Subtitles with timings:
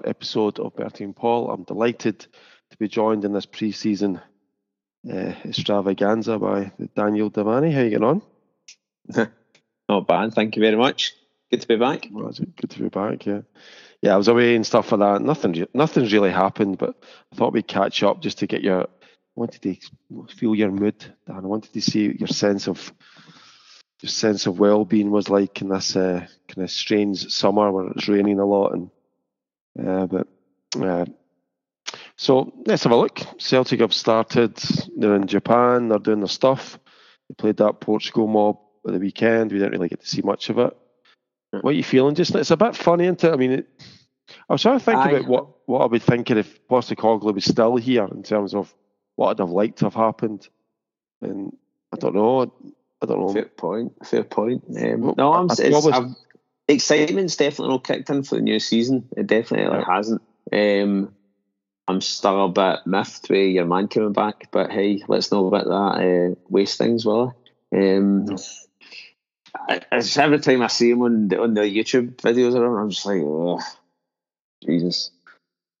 [0.00, 1.50] another episode of Bertie and Paul.
[1.50, 4.20] I'm delighted to be joined in this pre-season
[5.10, 7.72] uh, extravaganza by Daniel Devani.
[7.72, 8.22] How are you getting on?
[9.88, 11.14] Not bad, thank you very much.
[11.50, 12.06] Good to be back.
[12.10, 13.26] Well, good to be back.
[13.26, 13.40] Yeah,
[14.02, 14.14] yeah.
[14.14, 15.22] I was away and stuff like that.
[15.22, 16.94] Nothing, nothing's really happened, but
[17.32, 18.82] I thought we'd catch up just to get your.
[18.82, 18.86] I
[19.34, 21.44] wanted to feel your mood, Dan.
[21.44, 22.92] I wanted to see your sense of
[24.00, 28.08] your sense of well-being was like in this uh, kind of strange summer where it's
[28.08, 28.90] raining a lot and
[29.76, 30.26] but
[30.80, 31.04] uh,
[32.16, 33.20] so let's have a look.
[33.38, 34.56] Celtic have started.
[34.96, 35.88] They're in Japan.
[35.88, 36.78] They're doing their stuff.
[37.28, 39.52] They played that Portugal mob at the weekend.
[39.52, 40.76] We didn't really get to see much of it.
[41.52, 42.14] What are you feeling?
[42.14, 43.32] Just it's a bit funny, isn't it?
[43.32, 43.68] I mean, it,
[44.48, 45.10] I was trying to think Aye.
[45.10, 48.72] about what what I'd be thinking if Postecoglou was still here in terms of
[49.16, 50.48] what I'd have liked to have happened.
[51.20, 51.56] And
[51.92, 52.42] I don't know.
[53.02, 53.32] I don't know.
[53.32, 53.92] Fair point.
[54.06, 54.62] Fair point.
[54.68, 55.50] Um, Well, no, I'm.
[55.50, 56.14] I- I
[56.72, 59.08] excitement's definitely not kicked in for the new season.
[59.16, 59.84] It definitely Yeah.
[59.94, 60.22] hasn't.
[60.52, 61.14] Um,
[61.88, 65.64] I'm still a bit miffed with your man coming back, but hey, let's not let
[65.64, 67.34] that uh, waste things, will
[67.72, 67.76] I?
[67.76, 68.26] Um,
[69.68, 72.80] I, it's every time I see him on the, on the YouTube videos or whatever,
[72.80, 73.60] I'm just like, oh,
[74.64, 75.10] Jesus.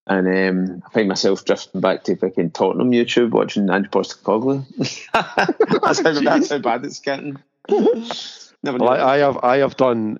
[0.06, 4.64] And um, I find myself drifting back to fucking Tottenham YouTube watching Ange Postecoglou.
[5.82, 7.36] that's, how, that's how bad it's getting.
[8.62, 8.88] Never Well.
[8.88, 10.18] I, I have I have done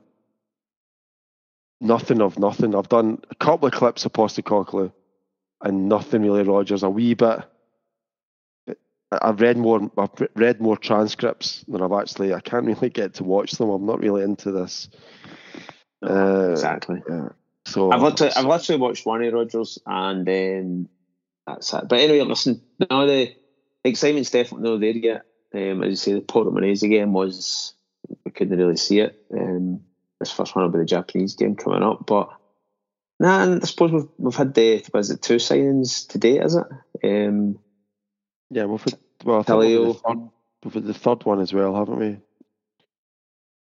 [1.81, 2.75] nothing of nothing.
[2.75, 4.93] I've done a couple of clips of Postecoglou
[5.63, 6.83] and nothing really Rodgers.
[6.83, 7.41] A wee bit.
[9.13, 9.91] I've read more.
[9.99, 12.33] I've read more transcripts than I've actually.
[12.33, 13.71] I can't really get to watch them.
[13.71, 14.89] I'm not really into this.
[16.03, 17.03] Uh, exactly.
[17.09, 17.31] yeah.
[17.67, 20.89] So I've literally, I've literally watched one of Rodgers and um,
[21.47, 21.89] that's it.
[21.89, 23.35] But anyway, listen, no, the
[23.85, 25.23] excitement's definitely not there yet.
[25.53, 27.75] Um, as you say, the Portimonense game was,
[28.25, 29.21] we couldn't really see it.
[29.37, 29.83] Um,
[30.21, 32.07] this first one will be the Japanese game coming up.
[32.07, 32.29] But
[33.19, 36.67] nah, and I suppose we've, we've had the, was it two signings today, is it?
[37.03, 37.59] Um,
[38.51, 40.31] yeah, we've had, well, think we've had, the third,
[40.65, 42.19] we've had the third one as well, haven't we?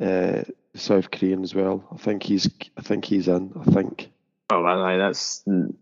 [0.05, 1.87] Uh, the South Korean as well.
[1.91, 2.49] I think he's.
[2.77, 3.51] I think he's in.
[3.59, 4.11] I think.
[4.49, 5.73] Oh, aye, that's not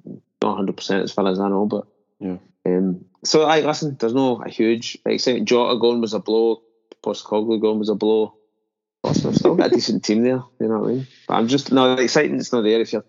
[0.41, 1.85] hundred percent as far as I know, but
[2.19, 2.37] Yeah.
[2.65, 3.97] Um, so I listen.
[3.99, 5.47] There's no a huge excitement.
[5.47, 6.61] Jota going was a blow.
[7.03, 8.35] Postecoglou going was a blow.
[9.07, 10.43] Arsenal still got a decent team there.
[10.59, 11.07] You know what I mean?
[11.27, 12.81] But I'm just no the excitement's not there.
[12.81, 13.05] If you're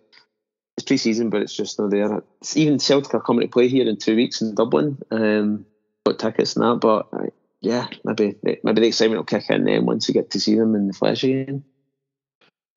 [0.76, 2.22] it's pre-season, but it's just not there.
[2.42, 4.98] It's, even Celtic are coming to play here in two weeks in Dublin.
[5.10, 5.64] Um,
[6.04, 7.26] got tickets and that, but uh,
[7.62, 10.74] yeah, maybe maybe the excitement will kick in then once you get to see them
[10.74, 11.64] in the flesh again.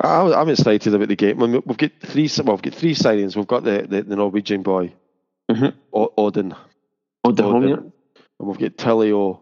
[0.01, 1.38] I'm excited about the game.
[1.40, 2.30] We've got three.
[2.41, 3.36] Well, we've got three signings.
[3.36, 4.94] We've got the, the, the Norwegian boy,
[5.51, 5.74] Mhm.
[5.94, 6.56] o- Odin,
[7.25, 7.75] the- yeah.
[7.75, 7.91] and
[8.40, 9.41] we've got Tilio.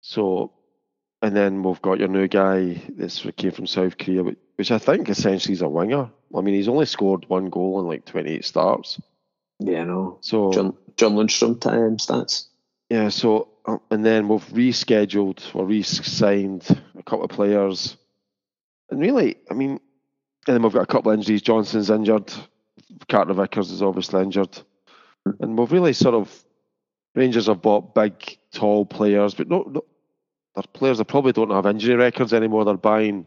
[0.00, 0.50] So,
[1.22, 4.24] and then we've got your new guy that's came from South Korea,
[4.56, 6.10] which- I think essentially is a winger.
[6.34, 9.00] I mean, he's only scored one goal in like 28 starts.
[9.58, 10.18] Yeah, no.
[10.20, 12.48] So John John Lundstram um, stats.
[12.90, 16.66] Yeah, so uh, and then we've rescheduled or re-signed
[16.98, 17.96] a couple of players,
[18.90, 19.80] and really, I mean,
[20.46, 21.42] and then we've got a couple of injuries.
[21.42, 22.32] Johnston's injured,
[23.08, 24.58] Carter Vickers is obviously injured,
[25.40, 26.44] and we've really sort of
[27.14, 29.84] Rangers have bought big, tall players, but not, no
[30.54, 32.64] they're players that probably don't have injury records anymore.
[32.64, 33.26] They're buying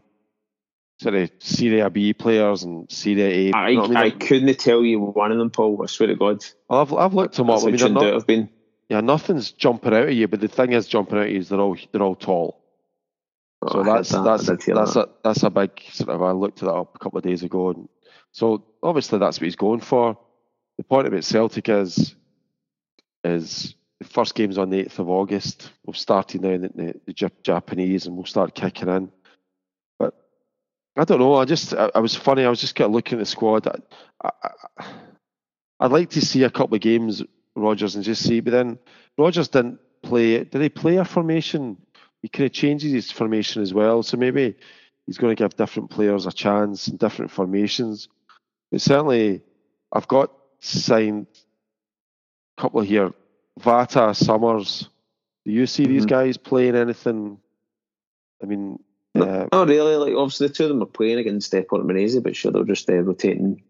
[1.00, 3.52] sort of Serie B players and Serie A.
[3.52, 5.80] I, you know what I, I couldn't tell you one of them, Paul.
[5.82, 6.44] I swear to God.
[6.70, 7.62] I've I've looked them up.
[7.62, 8.48] That's I mean, not, I've been.
[8.88, 11.48] Yeah, nothing's jumping out at you, but the thing is jumping out at you is
[11.48, 12.62] they're all they're all tall.
[13.62, 14.22] Oh, So I that's that.
[14.22, 15.08] that's I that's that.
[15.08, 16.22] a that's a big sort of.
[16.22, 17.88] I looked it up a couple of days ago, and
[18.30, 20.16] so obviously that's what he's going for.
[20.78, 22.14] The point about Celtic is
[23.24, 25.70] is the first game's on the eighth of August.
[25.84, 29.10] We've started now in the, the, Japanese, and we'll start kicking in.
[29.98, 30.14] But
[30.96, 31.34] I don't know.
[31.34, 32.44] I just I, I was funny.
[32.44, 33.66] I was just kind of looking at the squad.
[33.66, 33.78] I,
[34.22, 34.84] I,
[35.80, 37.22] I'd like to see a couple of games,
[37.54, 38.40] Rodgers, and just see.
[38.40, 38.78] But then
[39.16, 40.44] Rodgers didn't play.
[40.44, 41.78] Did he play a formation?
[42.20, 44.02] He kind of changes his formation as well.
[44.02, 44.56] So maybe
[45.06, 48.08] he's going to give different players a chance in different formations.
[48.70, 49.42] But certainly,
[49.92, 51.28] I've got signed
[52.58, 53.12] a couple here.
[53.60, 54.88] Vata, Summers.
[55.44, 56.10] Do you see these Mhm.
[56.10, 57.38] guys playing anything?
[58.42, 58.78] I mean,
[59.14, 59.96] uh, Not really.
[59.96, 62.88] Like obviously, the two of them are playing against uh, Portimonense, but sure they're just
[62.90, 63.62] uh, rotating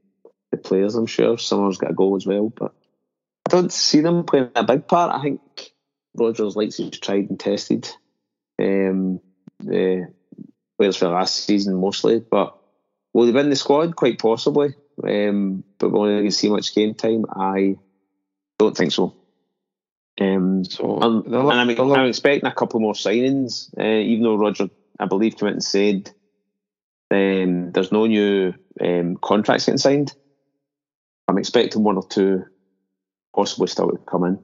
[0.50, 0.94] the players.
[0.94, 2.72] I'm sure Summers got a goal as well, but
[3.46, 5.14] I don't see them playing a big part.
[5.14, 5.72] I think
[6.14, 7.88] Rodgers likes his tried and tested
[8.58, 9.20] um,
[9.60, 10.12] the
[10.78, 12.58] players for last season mostly, but
[13.12, 13.94] will they win the squad?
[13.94, 14.74] Quite possibly,
[15.04, 17.24] um, but we're only going to see much game time.
[17.30, 17.76] I
[18.58, 19.14] don't think so.
[20.20, 24.68] Um, so um, and I'm, I'm expecting a couple more signings, uh, even though Roger,
[24.98, 26.10] I believe, came out and said
[27.10, 30.14] um, there's no new um, contracts getting signed.
[31.28, 32.44] I'm expecting one or two,
[33.34, 34.38] possibly still to come in.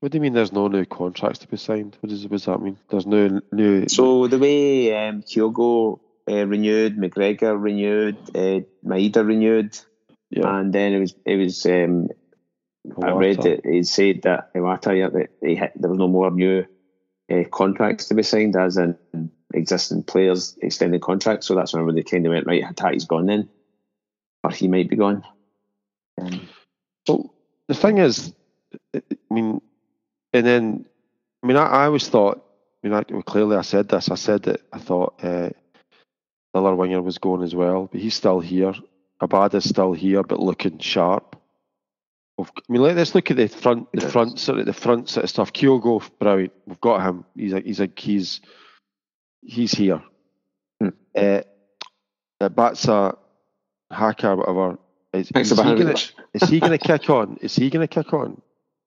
[0.00, 0.32] What do you mean?
[0.32, 1.96] There's no new contracts to be signed?
[2.00, 2.78] What does what does that mean?
[2.88, 3.88] There's no new.
[3.88, 5.98] So the way um, Kyogo
[6.30, 9.76] uh, renewed, McGregor renewed, uh, Maeda renewed,
[10.30, 11.66] yeah, and then it was it was.
[11.66, 12.10] Um,
[13.02, 16.30] I read that he said that Iwata, yeah, that he hit, there was no more
[16.30, 16.64] new
[17.30, 18.96] uh, contracts to be signed, as in
[19.54, 21.46] existing players extending contracts.
[21.46, 22.62] So that's whenever they kind of went right.
[22.62, 23.48] Hatate's gone then,
[24.44, 25.24] or he might be gone.
[26.20, 26.48] Um,
[27.08, 27.34] Well,
[27.66, 28.34] the thing is,
[28.94, 29.60] I I mean,
[30.32, 30.86] and then,
[31.42, 32.44] I mean, I, I always thought,
[32.82, 35.50] I mean, I, well, clearly I said this, I said that I thought uh,
[36.52, 38.74] the other winger was going as well, but he's still here.
[39.20, 41.37] Abada's still here, but looking sharp.
[42.38, 45.08] We've- I mean, let, let's look at the front, the front sort of the front
[45.08, 45.52] sort of stuff.
[45.52, 46.52] Kyogo, brilliant.
[46.66, 47.24] We've got him.
[47.36, 48.40] He's like he's a, he's
[49.42, 50.02] he's here.
[50.80, 50.88] Hmm.
[51.16, 51.40] Uh,
[52.40, 53.16] Batsa,
[53.90, 54.78] Haka, whatever.
[55.12, 55.94] Is, is he gonna,
[56.34, 57.38] is he going to kick on?
[57.40, 58.40] Is he going to kick on?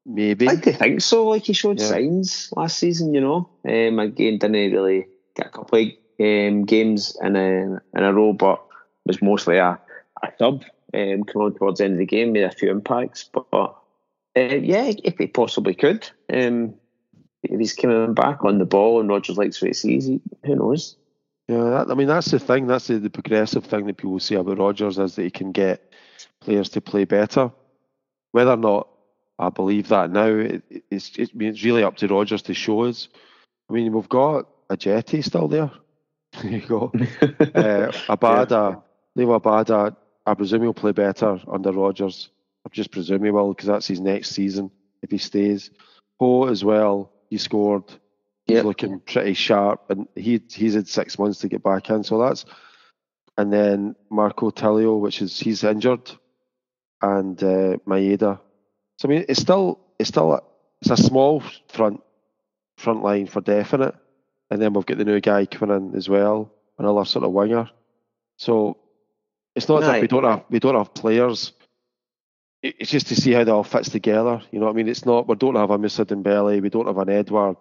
[0.05, 0.47] Maybe.
[0.47, 1.27] I like think so.
[1.27, 1.87] Like he showed Yeah.
[1.87, 3.49] signs last season, you know.
[3.67, 5.87] Um, again, didn't really get a couple of
[6.19, 8.63] um, games in a in a row, but
[9.05, 9.79] was mostly a,
[10.23, 10.63] a sub.
[10.93, 13.67] Um, coming on towards the end of the game, made a few impacts, but uh,
[14.35, 16.73] yeah, if he possibly could, um,
[17.43, 20.55] if he's coming back on the ball and Rodgers likes what he sees, he, who
[20.55, 20.95] knows?
[21.47, 22.67] Yeah, that, I mean that's the thing.
[22.67, 25.93] That's the, the progressive thing that people say about Rodgers is that he can get
[26.41, 27.51] players to play better.
[28.31, 28.87] Whether or not
[29.39, 32.83] I believe that now, it, it- it's it, it's really up to Rodgers to show
[32.83, 33.07] us.
[33.69, 35.71] I mean, we've got a Jetty still there.
[36.41, 36.91] there you go.
[37.41, 38.81] Uh, Abada,
[39.17, 39.95] Liel Abada,
[40.25, 42.29] I presume he'll play better under Rodgers.
[42.65, 44.71] I just presume he will because that's his next season
[45.01, 45.71] if he stays.
[46.19, 47.83] Ho as well, he scored.
[48.45, 48.65] He's Yep.
[48.65, 52.03] looking pretty sharp, and he he's had six months to get back in.
[52.03, 52.45] So that's
[53.37, 56.11] and then Marco Tilio, which is he's injured,
[57.01, 58.39] and uh, Maeda.
[58.99, 60.41] So I mean, it's still it's still a,
[60.81, 62.01] it's a small front
[62.77, 63.95] front line for definite,
[64.49, 67.69] and then we've got the new guy coming in as well, another sort of winger.
[68.37, 68.77] So
[69.55, 71.53] it's not that we don't have we don't have players.
[72.63, 74.41] It's just to see how they all fits together.
[74.51, 74.87] You know what I mean?
[74.87, 77.57] It's not we don't have a Moussa Dembele, we don't have an Edouard.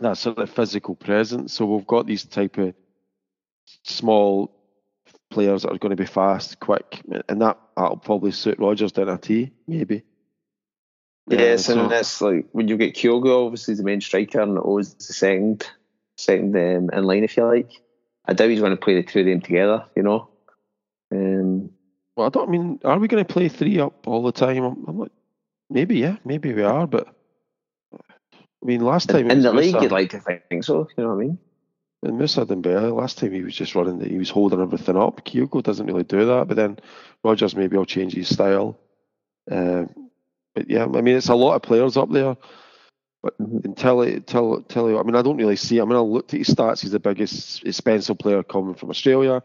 [0.00, 1.54] That sort of physical presence.
[1.54, 2.74] So we've got these type of
[3.84, 4.54] small
[5.30, 9.08] players that are going to be fast, quick, and that that'll probably suit Rodgers down
[9.08, 10.04] a T, maybe.
[11.28, 14.58] Yes, Uh, so- and that's like when you get Kyogo, obviously the main striker, and
[14.58, 15.68] O's the second,
[16.16, 17.72] second um, in line, if you like.
[18.28, 20.28] I doubt he's going to play the two of them together, you know.
[21.10, 21.70] Um,
[22.14, 22.78] Well, I don't mean.
[22.84, 24.62] Are we going to play three up all the time?
[24.62, 25.12] I'm, I'm like,
[25.70, 26.86] maybe, yeah, maybe we are.
[26.86, 27.08] But
[27.92, 31.14] I mean, last time in the league, Moussa, you'd like to think so, you know
[31.14, 31.38] what I mean?
[32.02, 35.24] and Moussa Dembele, last time he was just running, the, he was holding everything up.
[35.24, 36.78] Kyogo doesn't really do that, but then
[37.24, 38.78] Rodgers maybe will change his style.
[39.50, 40.10] Um,
[40.54, 42.36] but yeah, I mean, it's a lot of players up there.
[43.28, 43.64] But Mhm.
[43.64, 45.80] until I mean, I don't really see.
[45.80, 46.80] I mean, I looked at his stats.
[46.80, 49.42] He's the biggest expensive player coming from Australia.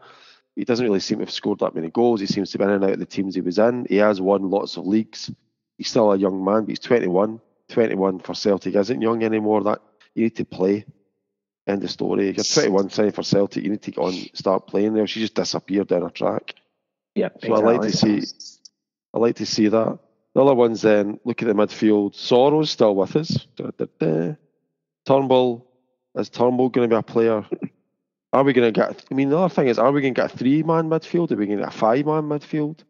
[0.56, 2.20] He doesn't really seem to have scored that many goals.
[2.20, 3.86] He seems to be in and out of the teams he was in.
[3.88, 5.30] He has won lots of leagues.
[5.76, 7.40] He's still a young man, but he's 21.
[7.68, 9.62] 21 for Celtic isn't young anymore.
[9.64, 9.82] That
[10.14, 10.86] you need to play.
[11.66, 12.26] End of story.
[12.26, 13.64] You're 21 signing for Celtic.
[13.64, 15.06] You need to get on, start playing there.
[15.06, 16.54] She just disappeared down a track.
[17.14, 18.22] Yeah, So I like to see.
[19.12, 19.98] I like to see that.
[20.34, 22.14] The other ones then, look at the midfield.
[22.14, 23.46] Sorrow's still with us.
[23.56, 24.34] Da, da, da.
[25.06, 25.66] Turnbull,
[26.16, 27.44] is Turnbull going to be a player?
[28.32, 30.20] Are we going to get, I mean, the other thing is, are we going to
[30.20, 31.30] get a three man midfield?
[31.30, 32.80] Are we going to get a five man midfield?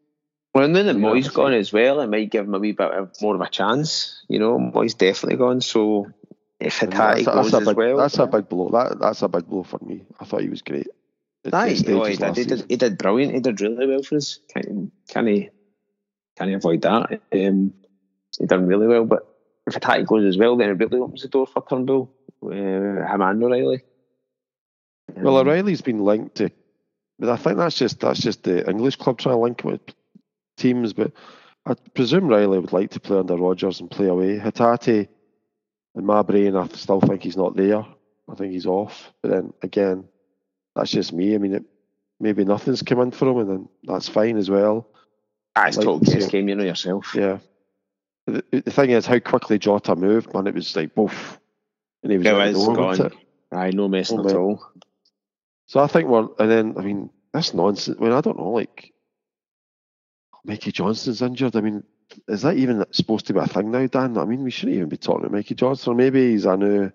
[0.55, 2.91] Well, now that Yeah, Mooy's gone as well, it might give him a wee bit
[2.91, 4.25] of, more of a chance.
[4.27, 6.07] You know, Mooy's definitely gone, so
[6.59, 8.71] if And Hatate that's, goes a as big, well, that's a big blow.
[8.71, 10.07] That, that's a big blow for me.
[10.19, 10.87] I thought he was great.
[11.45, 13.35] at- Aye, oh, he, did, he, did, he did brilliant.
[13.35, 14.39] He did really well for us.
[14.49, 15.51] Can can he
[16.37, 17.21] can he avoid that?
[17.33, 17.73] Um,
[18.39, 19.05] he done really well.
[19.05, 19.27] But
[19.67, 22.11] if Hatate goes as well, then it really opens the door for Turnbull,
[22.45, 23.83] uh, him and O'Riley.
[25.17, 26.51] Well, Um, O'Riley's been linked to,
[27.19, 29.81] but I think that's just that's just the English club trying to link him with
[30.57, 30.93] teams.
[30.93, 31.13] But
[31.67, 34.39] I presume Riley would like to play under Rodgers and play away.
[34.39, 35.09] Hatate,
[35.95, 37.85] in my brain, I still think he's not there.
[38.29, 39.13] I think he's off.
[39.23, 40.05] But then again,
[40.75, 41.35] that's just me.
[41.35, 41.65] I mean, it,
[42.19, 44.89] maybe nothing's come in for him, and then that's fine as well.
[45.57, 47.15] Ah, it's like total to guess game, you know yourself.
[47.15, 47.39] Yeah.
[48.27, 50.47] The, the thing is, how quickly Jota moved, man.
[50.47, 51.39] It was like, boof.
[52.03, 53.13] And he was Yeah, out the it's door, gone.
[53.53, 54.73] Aye, no messing Oh, at all.
[55.67, 57.99] So I think we're, and then, I mean, that's nonsense.
[57.99, 58.93] I mean, I don't know, like,
[60.45, 61.57] Mikey Johnston's injured.
[61.57, 61.85] I mean,
[62.29, 64.19] is that even supposed to be a thing now, Dan?
[64.19, 65.93] I mean, we shouldn't even be talking about Mikey Johnston.
[65.93, 66.93] Or maybe he's a new.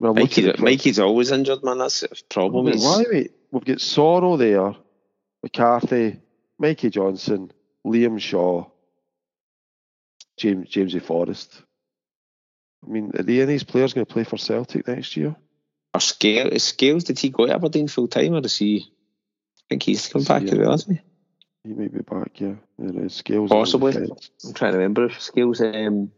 [0.00, 1.78] Well, I'm Mikey's, always injured, man.
[1.78, 2.66] That's the problem.
[2.66, 4.76] Wait, He's, why we, we've got Sorrow there,
[5.42, 6.20] McCarthy,
[6.58, 7.52] Mikey Johnston,
[7.86, 8.66] Liam Shaw,
[10.38, 11.62] James Jamesy Forrest.
[12.84, 15.34] I mean, are any of these players going to play for Celtic next year?
[15.94, 18.86] Are Scales, Scales did he go to Aberdeen full time or does he?
[18.86, 21.68] I think he's come back as well, hasn't he?
[21.68, 22.54] He may be back, yeah.
[22.78, 23.50] yeah Scales.
[23.50, 23.96] Possibly.
[23.96, 26.12] I'm trying to remember if Scales, um,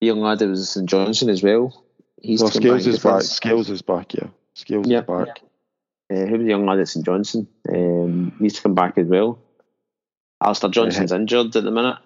[0.00, 1.84] the young lad that was in Johnson as well.
[2.20, 3.22] He's no, Scales back is back.
[3.22, 4.28] Scales is back, yeah.
[4.54, 5.00] Scales yeah.
[5.00, 5.42] is back.
[6.10, 6.22] Yeah.
[6.22, 7.48] Uh, who was the young lad at St Johnstone?
[7.68, 9.38] Um, he's to come back as well.
[10.42, 11.18] Alistair Johnston's yeah.
[11.18, 11.98] injured at the minute.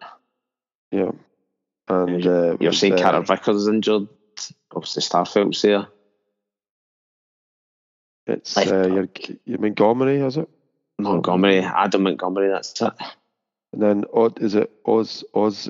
[0.90, 1.10] Yeah.
[1.88, 4.08] And uh, you're saying uh, Carter Vickers injured.
[4.74, 5.88] Obviously, Starfelt's there.
[8.26, 9.08] It's uh, your,
[9.44, 10.48] your Montgomery, is it?
[10.98, 12.48] Montgomery, Adam Montgomery.
[12.48, 12.92] That's it.
[13.72, 15.68] And then Odd is it Oz Oz?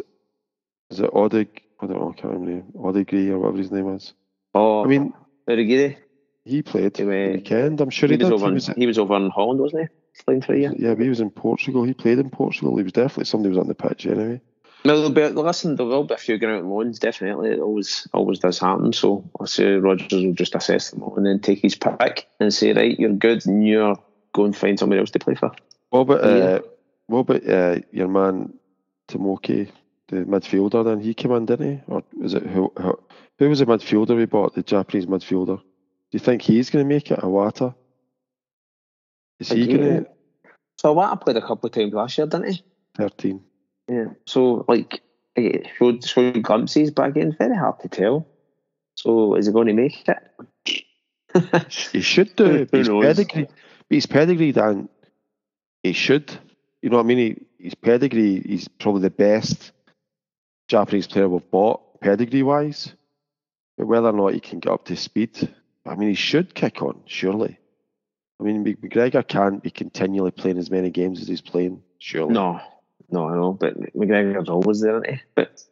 [0.90, 1.48] Is it Odig?
[1.80, 2.14] I don't know.
[2.16, 2.66] I can't remember.
[2.78, 4.12] Odigree or whatever his name is.
[4.54, 5.14] Oh, I mean,
[5.48, 5.96] Urigiri.
[6.44, 7.80] He played he, the weekend.
[7.80, 8.34] I'm sure he, he was did.
[8.34, 9.88] Over he, was, he was over in Holland, wasn't he?
[10.26, 10.74] Playing for a year.
[10.76, 11.84] Yeah, but he was in Portugal.
[11.84, 12.76] He played in Portugal.
[12.76, 14.40] He was definitely somebody was on the pitch anyway.
[14.84, 17.50] No, there'll be, listen, there will be a few going out loans, definitely.
[17.50, 18.92] It always always does happen.
[18.92, 22.52] So I'll say Rodgers will just assess them all and then take his pick and
[22.52, 23.96] say, right, you're good and you're
[24.32, 25.52] go and find somebody else to play for.
[25.90, 26.60] What about, uh,
[27.06, 28.54] what about uh, your man
[29.08, 29.70] Tomoki,
[30.08, 31.00] the midfielder then?
[31.00, 31.82] He came in, didn't he?
[31.86, 32.98] Or was it who, who,
[33.38, 35.58] who was the midfielder we bought, the Japanese midfielder?
[35.58, 35.62] Do
[36.12, 37.74] you think he's going to make it, Iwata?
[39.40, 40.06] Is he going to.
[40.78, 42.64] So Iwata played a couple of times last year, didn't he?
[42.96, 43.42] 13.
[43.88, 44.04] Yeah.
[44.26, 45.02] So like
[45.36, 48.26] eh, it showed showed glimpses, but again, very hard to tell.
[48.94, 50.84] So is he going to make it?
[51.92, 52.66] he should do.
[52.72, 53.48] His pedigree,
[53.88, 54.88] his pedigree, Dan.
[55.82, 56.32] He should.
[56.82, 57.18] You know what I mean?
[57.58, 58.42] He, his pedigree.
[58.44, 59.72] He's probably the best
[60.68, 62.92] Japanese player we've bought, pedigree wise.
[63.76, 65.54] But whether or not he can get up to speed,
[65.86, 67.00] I mean, he should kick on.
[67.06, 67.58] Surely.
[68.40, 71.82] I mean, McGregor can't be continually playing as many games as he's playing.
[71.98, 72.32] Surely.
[72.32, 72.60] No,
[73.10, 75.22] no, I know, but McGregor's always there, isn't he?
[75.34, 75.62] But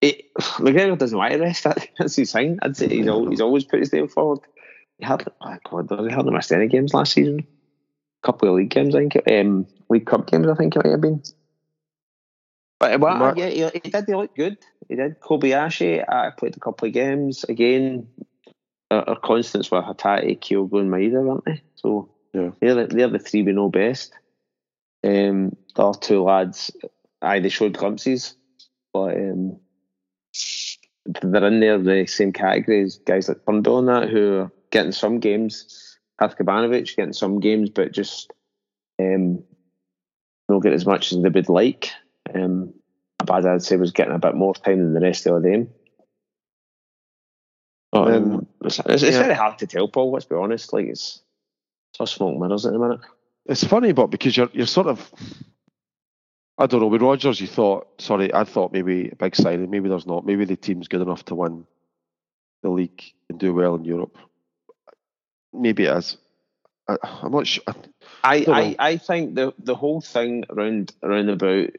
[0.00, 1.64] it, McGregor doesn't want to rest.
[1.64, 2.58] That, that's his sign.
[2.62, 4.40] I'd say he's, always, he's always put his name forward.
[4.98, 7.46] He had, oh God, he hadn't missed any games last season.
[8.22, 9.16] A couple of league games, I think.
[9.30, 11.22] Um, league cup games, I think it might have been.
[12.78, 14.04] But well, yeah, he, he, did.
[14.06, 14.56] He looked good.
[14.88, 15.20] He did.
[15.20, 17.44] Kobayashi, I played a couple of games.
[17.44, 18.08] Again,
[18.90, 21.62] our, our constants were Hatate, Kyogo, and Maeda, weren't they?
[21.76, 22.50] So yeah.
[22.60, 24.12] they're the, they're the three we know best.
[25.04, 26.70] Um, the other two lads,
[27.22, 28.34] aye, they showed glimpses,
[28.92, 29.58] but um,
[31.06, 34.92] they're in there the same category as guys like Bundle and that who are getting
[34.92, 35.98] some games.
[36.20, 38.32] Haksabanovic getting some games, but just
[39.00, 39.44] um,
[40.48, 41.90] not get as much as they would like.
[42.34, 42.74] Um,
[43.20, 45.68] Abad, I'd say, was getting a bit more time than the rest of them.
[47.92, 49.22] But, um, it's, it's, yeah.
[49.22, 50.12] very hard to tell, Paul.
[50.12, 50.72] Let's be honest.
[50.72, 51.20] Like it's,
[51.98, 53.00] it's smoke mirrors at the minute.
[53.46, 55.10] It's funny, but because you're you're sort of
[56.58, 56.88] I don't know.
[56.88, 59.70] With Rodgers, you thought, sorry, I thought maybe a big signing.
[59.70, 60.26] Maybe there's not.
[60.26, 61.64] Maybe the team's good enough to win
[62.62, 64.18] the league and do well in Europe.
[65.52, 66.16] Maybe it is.
[66.88, 67.62] I, am not sure.
[68.24, 71.70] I, I, I, I, think the the whole thing around around about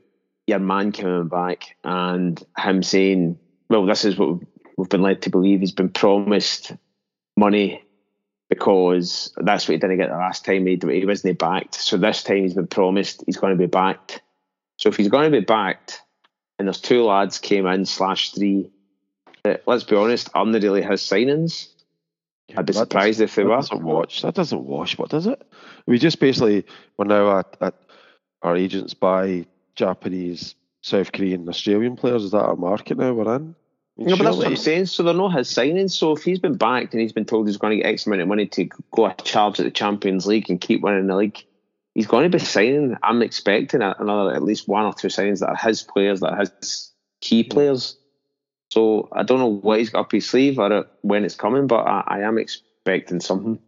[0.47, 3.37] your man coming back and him saying,
[3.69, 4.39] well, this is what
[4.79, 5.59] we've been led to believe.
[5.59, 6.73] He's been promised
[7.35, 7.83] money
[8.49, 10.65] because that's what he didn't get the last time.
[10.65, 11.75] He, he wasn't backed.
[11.75, 14.21] So this time he's been promised he's going to be backed.
[14.77, 16.01] So if he's going to be backed,
[16.57, 18.71] and there's two lads came in slash three,
[19.43, 21.67] that, let's be honest, aren't really his signings.
[22.55, 23.55] I'd be surprised if they that were.
[23.57, 24.21] Doesn't watch.
[24.21, 24.97] That doesn't wash.
[24.97, 25.41] What does it?
[25.85, 26.65] We just basically
[26.97, 27.75] we're now at, at
[28.41, 29.45] our agents buy
[29.75, 32.23] Japanese, South Korean, Australian players.
[32.23, 33.55] Is that our market now we're in?
[33.99, 34.85] No, but that's what I'm saying.
[34.85, 35.91] So they're not his signings.
[35.91, 38.21] So if he's been backed and he's been told he's going to get X amount
[38.21, 41.43] of money to go a charge at the Champions League and keep winning the league,
[41.95, 42.95] he's going to be signing.
[43.03, 46.39] I'm expecting another at least one or two signings that are his players, that are
[46.39, 47.97] his key players.
[48.71, 51.85] So I don't know what he's got up his sleeve or when it's coming, but
[51.85, 53.59] I, I am expecting something.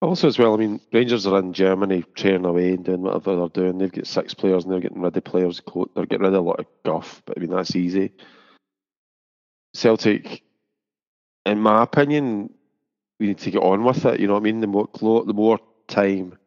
[0.00, 3.48] Also, as well, I mean, Rangers are in Germany training away and doing whatever they're
[3.48, 3.78] doing.
[3.78, 5.60] They've got six players and they're getting rid of players.
[5.94, 8.12] They're getting rid of a lot of guff, but I mean, that's easy.
[9.74, 10.42] Celtic,
[11.46, 12.52] in my opinion,
[13.20, 14.20] we need to get on with it.
[14.20, 14.60] You know what I mean?
[14.60, 16.38] The more, the more time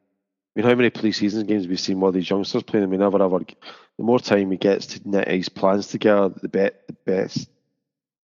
[0.55, 2.83] I mean, how many pre-season games we've seen all these youngsters playing?
[2.83, 3.39] I mean, never ever.
[3.39, 7.49] The more time he gets to knit his plans together, the bet, the best,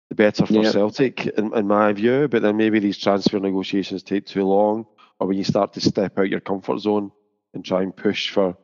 [0.10, 0.64] the better for.
[0.66, 2.28] Celtic, in, in, my view.
[2.28, 4.86] But then maybe these transfer negotiations take too long,
[5.20, 7.12] or when you start to step out your comfort zone
[7.54, 8.58] and try and push for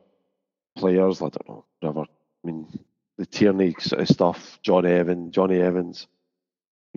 [0.76, 2.02] players, I don't know, whatever.
[2.02, 2.66] I mean,
[3.16, 6.06] the Tierney sort of stuff, John Evans, Jonny Evans.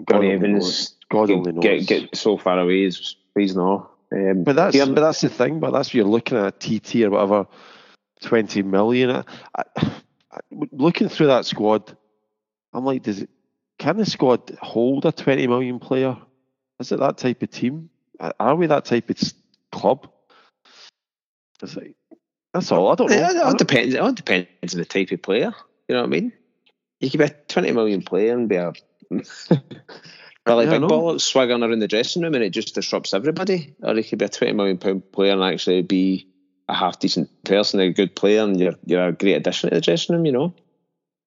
[0.05, 1.63] God Jonny Evans, God only knows.
[1.63, 3.91] Get, get so far away, he's, he's not.
[4.11, 5.59] Um, but that's but that's the thing.
[5.59, 7.47] But that's what you're looking at a TT or whatever.
[8.21, 9.09] twenty million.
[9.11, 9.23] I,
[9.55, 10.39] I,
[10.71, 11.97] looking through that squad,
[12.73, 13.29] I'm like, does it?
[13.79, 16.17] Can the squad hold a twenty million player?
[16.79, 17.89] Is it that type of team?
[18.39, 19.17] Are we that type of
[19.71, 20.09] club?
[21.61, 21.95] Like,
[22.53, 22.91] that's all.
[22.91, 23.15] I don't know.
[23.15, 23.93] It, it all depends.
[23.93, 25.53] It all depends on the type of player.
[25.87, 26.33] You know what I mean?
[26.99, 28.73] You could be a twenty million player and be a
[30.47, 33.75] well, like yeah, big bollocks swaggering around the dressing room and it just disrupts everybody.
[33.81, 36.27] Or he could be a twenty million pound player and actually be
[36.67, 39.81] a half decent person, a good player, and you're you're a great addition to the
[39.81, 40.25] dressing room.
[40.25, 40.53] You know,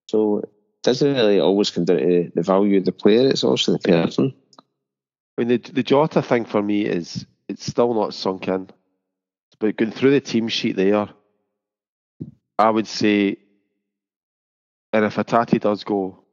[0.09, 0.51] so it
[0.83, 3.29] doesn't really always come down to the value of the player.
[3.29, 4.35] It's also the person.
[5.39, 8.69] I mean, the the Jota thing for me is it's still not sunk in,
[9.59, 11.09] but going through the team sheet there,
[12.59, 13.39] I would say,
[14.93, 16.25] and if Atati does go,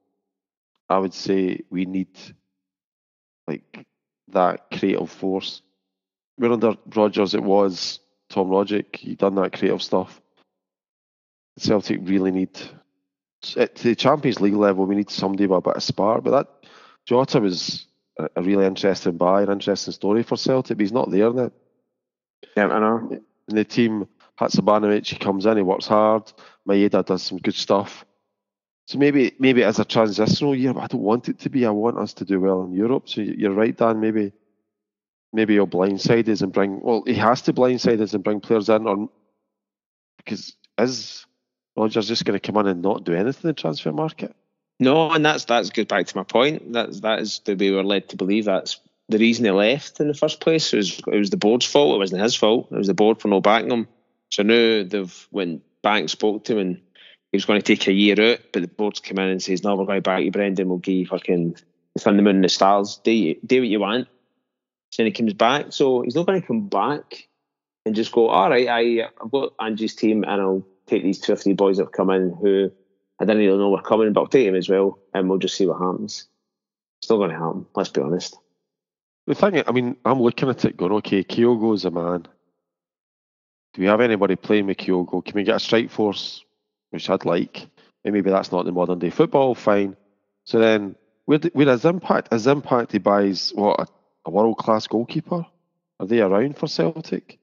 [0.90, 2.18] I would say we need
[3.48, 3.86] like
[4.30, 5.62] that creative force.
[6.36, 8.00] Where under Rodgers it was
[8.30, 10.22] Tom Rogic, he done that creative stuff.
[11.58, 12.60] Celtic really need
[13.56, 14.86] at the Champions League level.
[14.86, 16.24] We need somebody with a bit of spark.
[16.24, 16.70] But that
[17.06, 17.88] Jota was
[18.20, 20.78] a, really interesting buy, an interesting story for Celtic.
[20.78, 21.52] But he's not there now.
[22.56, 23.22] Yeah, I know.
[23.48, 24.08] And the team,
[24.40, 26.32] Haksabanovic, he comes in, he works hard.
[26.68, 28.06] Maeda does some good stuff.
[28.88, 31.66] So maybe maybe as a transitional year, but I don't want it to be.
[31.66, 33.10] I want us to do well in Europe.
[33.10, 34.00] So you're right, Dan.
[34.00, 34.32] Maybe
[35.34, 36.80] maybe he'll blindside us and bring.
[36.82, 39.10] Well, he has to blindside us and bring players in, or
[40.18, 41.26] because is
[41.76, 44.34] Rodgers just going to come in and not do anything in the transfer market?
[44.80, 46.72] No, and that's that's goes back to my point.
[46.72, 48.80] That's that is the way we're led to believe that's
[49.10, 50.74] the reason he left in the first place.
[50.74, 51.96] It was it was the board's fault.
[51.96, 52.70] It wasn't his fault.
[52.72, 53.88] It was the board for not backing him.
[54.30, 56.82] So now they've when bank spoke to him and
[57.32, 59.64] he was going to take a year out, but the board's come in and says,
[59.64, 60.70] "No, we're going back you, Brendan.
[60.70, 61.58] We'll give you fucking
[61.94, 63.00] the sun, the moon, and the stars.
[63.04, 64.08] Do do what you want."
[64.92, 65.68] So then he comes back.
[65.72, 67.28] So he's not going to come back
[67.86, 71.34] and just go, "All right, I I've got Angie's team, and I'll take these two
[71.34, 72.72] or three boys that have come in who
[73.20, 75.56] I didn't really know were coming, but I'll take them as well, and we'll just
[75.56, 76.28] see what happens."
[77.02, 77.66] It's not going to happen.
[77.76, 78.38] Let's be honest.
[79.28, 82.26] The thing, I mean, I'm looking at it going, okay, Kyogo's a man.
[83.74, 85.24] Do we have anybody playing with Kyogo?
[85.24, 86.44] Can we get a strike force
[86.90, 87.68] which I'd like.
[88.04, 89.96] And maybe that's not the modern day football, fine.
[90.46, 90.96] So then,
[91.26, 92.34] where, where is Impact?
[92.34, 93.88] Is Impact he buys what a,
[94.26, 95.46] a world class goalkeeper?
[96.00, 97.40] Are they around for Celtic?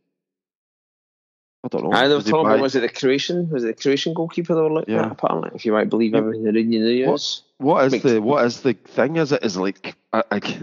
[1.64, 1.92] I don't know.
[1.92, 2.60] I they were talking buy...
[2.60, 3.48] was it the Croatian?
[3.48, 5.06] Was it the Croatian goalkeeper they were looking yeah.
[5.06, 5.12] at?
[5.12, 7.42] Apparently, if you might believe everything in the news.
[7.58, 9.16] What, what is Makes the what is the thing?
[9.16, 9.96] Is it is like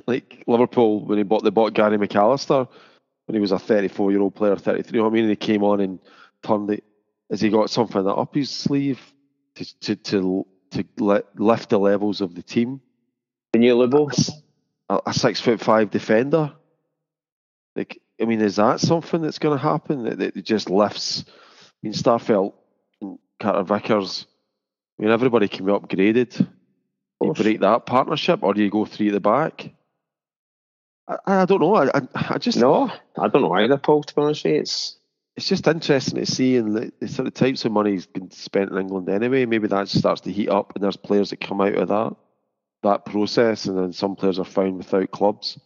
[0.07, 2.67] like Liverpool when he bought they bought Gary McAllister
[3.25, 4.95] when he was a 34 year old player, 33.
[4.95, 5.23] You know what I mean?
[5.23, 5.99] And he came on and
[6.43, 6.83] turned it
[7.31, 8.99] has he got something up his sleeve
[9.55, 12.81] to to to, to lift the levels of the team?
[13.53, 14.29] The new Lubo,
[14.89, 16.53] a, a six foot five defender.
[17.75, 20.03] Like, I mean, is that something that's going to happen?
[20.03, 21.23] That, that just lifts.
[21.27, 21.31] I
[21.81, 22.53] mean, Starfelt
[23.01, 24.27] and Carter Vickers.
[24.99, 26.47] I mean, everybody can be upgraded.
[27.21, 29.69] You break that partnership, or do you go three at the back?
[31.07, 31.75] I, I don't know.
[31.75, 32.91] I, I, I just no.
[33.17, 34.03] I don't know either, Paul.
[34.03, 34.97] To be honest, it's
[35.41, 38.29] it's just interesting to see and the, the sort of types of money has been
[38.29, 39.47] spent in England anyway.
[39.47, 42.15] Maybe that starts to heat up, and there's players that come out of that
[42.83, 45.59] that process, and then some players are found without clubs.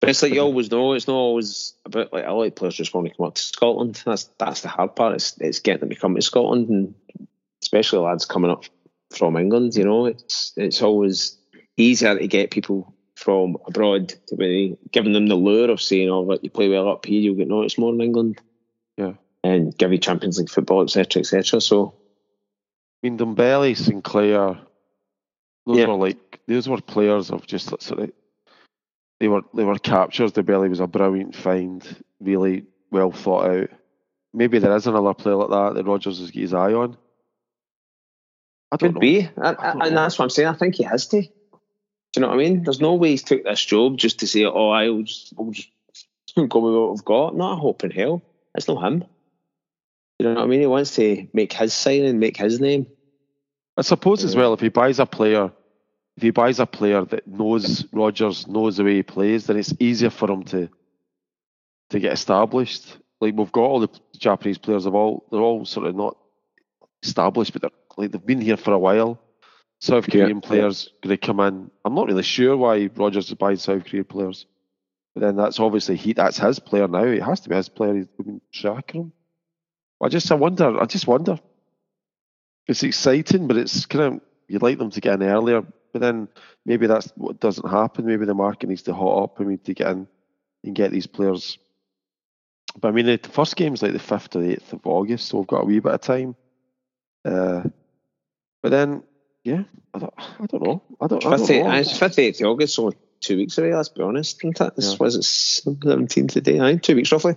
[0.00, 2.92] But it's like you always know, it's not always about like I like players just
[2.92, 4.02] want to come up to Scotland.
[4.04, 5.14] That's that's the hard part.
[5.14, 6.94] It's it's getting them to come to Scotland, and
[7.62, 8.64] especially lads coming up
[9.10, 9.76] from England.
[9.76, 11.38] You know, it's it's always
[11.76, 16.22] easier to get people from abroad to be giving them the lure of saying, "Oh,
[16.22, 18.40] look, you play well up here, you'll get noticed more in England."
[19.42, 21.60] And give you Champions League football, etc., etc.
[21.60, 21.94] So,
[23.02, 24.58] I mean, Dembele, Sinclair,
[25.66, 25.86] those yeah.
[25.86, 28.12] were like those were players of just sort of
[29.18, 30.32] they were they were captures.
[30.32, 31.86] Dembele was a brilliant find,
[32.20, 33.70] really well thought out.
[34.32, 36.96] Maybe there is another player like that that Rodgers has got his eye on.
[38.72, 39.00] I don't Could know.
[39.00, 40.48] be, I, I, and that's what I'm saying.
[40.48, 41.22] I think he has to.
[41.22, 41.28] Do
[42.16, 42.62] you know what I mean?
[42.62, 45.70] There's no way he's took this job just to say, "Oh, I'll just, I'll just
[46.36, 48.22] go with what I've got." Not a hope in hell.
[48.54, 49.04] It's not him.
[50.20, 50.60] You know what I mean?
[50.60, 52.86] He wants to make his sign and make his name.
[53.78, 55.50] I suppose as well, if he buys a player,
[56.18, 59.72] if he buys a player that knows Rodgers knows the way he plays, then it's
[59.80, 60.68] easier for him to
[61.88, 62.98] to get established.
[63.22, 66.18] Like we've got all the Japanese players of all they're all sort of not
[67.02, 69.18] established, but they're like they've been here for a while.
[69.80, 71.08] South Korean yeah, players yeah.
[71.08, 71.70] going to come in.
[71.82, 74.44] I'm not really sure why Rodgers is buying South Korean players.
[75.14, 77.04] But then that's obviously he that's his player now.
[77.04, 77.94] It has to be his player.
[77.94, 79.12] He's been tracking him.
[80.02, 80.80] I just I wonder.
[80.80, 81.38] I just wonder.
[82.66, 85.62] It's exciting, but it's kind of you'd like them to get in earlier.
[85.92, 86.28] But then
[86.64, 88.06] maybe that's what doesn't happen.
[88.06, 90.06] Maybe the market needs to hot up and we need to get in
[90.62, 91.58] and get these players
[92.78, 95.46] but I mean, the first game's like the fifth or eighth of August, so we've
[95.46, 96.36] got a wee bit of time.
[97.24, 97.64] Uh,
[98.62, 99.02] but then,
[99.44, 100.82] yeah, I don't, I don't know.
[101.00, 101.72] I don't, I don't know.
[101.72, 103.74] It's fifth, eighth of August, so two weeks away.
[103.74, 104.76] Let's be honest, isn't it?
[104.76, 104.96] This Yeah.
[105.00, 106.60] was it seventeenth today.
[106.60, 107.36] I two weeks roughly.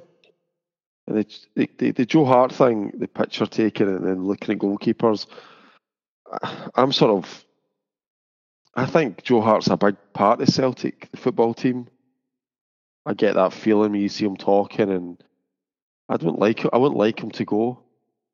[1.07, 5.27] And the, the, the, Joe Hart thing, the picture taking and then looking at goalkeepers,
[6.75, 7.45] I'm sort of.
[8.75, 11.87] I think Joe Hart's a big part of Celtic, the football team.
[13.05, 15.23] I get that feeling when you see him talking, and
[16.09, 17.83] I don't like I wouldn't like him to go,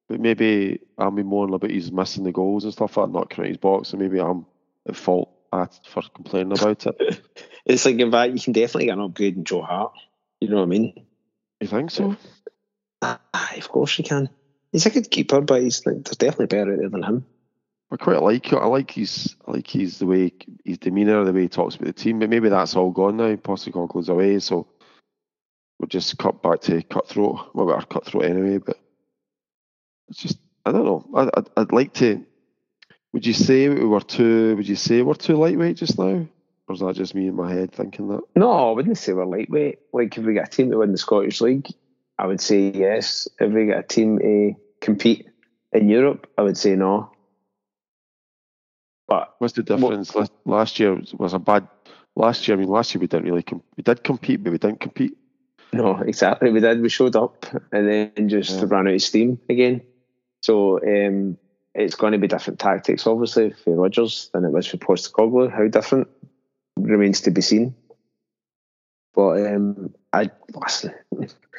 [0.07, 3.29] but maybe I'm be moaning about he's missing the goals and stuff like that, not
[3.29, 4.45] counting his box, and maybe I'm
[4.87, 7.21] at fault for complaining about it.
[7.65, 9.93] It's like in fact, you can definitely get an upgrade in Joe Hart.
[10.39, 11.05] You know what I mean?
[11.59, 12.15] You think so?
[13.01, 14.29] Aye, of course you can.
[14.71, 17.25] He's a good keeper, but he's like, there's definitely better out there than him.
[17.91, 18.57] I quite like it.
[18.57, 20.31] I like his, I like his the way
[20.63, 22.19] his demeanour, the way he talks about the team.
[22.19, 23.35] But maybe that's all gone now.
[23.35, 24.67] Postecoglou's away, so
[25.79, 27.55] we'll just cut back to cutthroat.
[27.55, 28.77] Well, we're cutthroat anyway, but
[30.09, 31.05] it's just I don't know.
[31.15, 32.23] I, I'd, I'd like to.
[33.13, 34.55] Would you say we were too?
[34.55, 36.27] Would you say we're too lightweight just now,
[36.67, 38.21] or is that just me in my head thinking that?
[38.35, 39.79] No, I wouldn't say we're lightweight.
[39.93, 41.67] Like if we get a team to win the Scottish League,
[42.19, 43.29] I would say yes.
[43.39, 45.27] If we get a team to compete
[45.71, 47.11] in Europe, I would say no.
[49.07, 50.13] But What's the difference?
[50.13, 51.67] Last, last year was, a bad.
[52.15, 53.41] Last year, I mean, last year we didn't really.
[53.43, 55.17] Com- we did compete, but we didn't compete.
[55.71, 56.51] no, exactly.
[56.51, 56.81] We did.
[56.81, 58.65] We showed up and then just Yeah.
[58.67, 59.81] ran out of steam again.
[60.41, 61.37] So um,
[61.73, 65.49] it's going to be different tactics, obviously, for Rodgers than it was for Postecoglou.
[65.51, 66.09] How different
[66.77, 67.75] remains to be seen.
[69.13, 70.29] But um, I.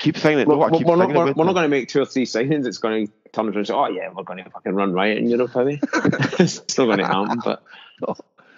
[0.00, 0.48] Keep thinking.
[0.48, 2.24] We're, no, I keep we're not, we're, we're not going to make two or three
[2.24, 2.66] signings.
[2.66, 5.18] It's going to turn around and say, "Oh yeah, we're going to fucking run riot
[5.18, 5.78] in Europe, are we?"
[6.38, 7.40] it's not going to happen.
[7.44, 7.62] But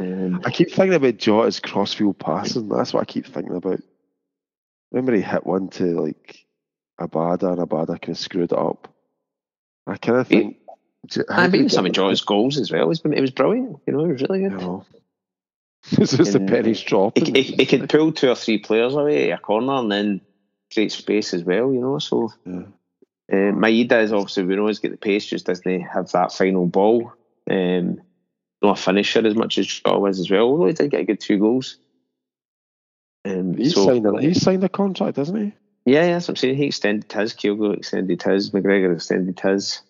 [0.01, 2.69] um, I keep thinking about Jota's crossfield passing.
[2.69, 3.81] That's what I keep thinking about.
[4.93, 6.47] Remember he hit one to like
[7.01, 8.95] Abada and Abada kind of screwed it up.
[9.87, 10.59] I kind of think.
[11.29, 12.83] I mean, some of Jota's goals as well.
[12.83, 13.81] It was, it was brilliant.
[13.87, 14.83] You know, it was really You good.
[15.91, 15.99] Know.
[16.03, 17.35] It's just the pennies He, dropping.
[17.35, 20.21] he, he could pull two or three players away at a corner and then
[20.73, 21.73] create space as well.
[21.73, 22.63] You know, so Yeah.
[23.33, 26.67] uh, Maeda is obviously we know he's got the pace, just doesn't have that final
[26.67, 27.13] ball.
[27.51, 28.01] Um,
[28.63, 30.43] not a finisher as much as Jota was as well.
[30.45, 31.79] Although he did get a good two goals.
[33.25, 35.53] Um, He's so- signed a he's signed a contract, hasn't he?
[35.85, 36.57] Yeah, yeah, that's what I'm saying.
[36.57, 39.81] He extended his, Kyogo extended his, McGregor extended his.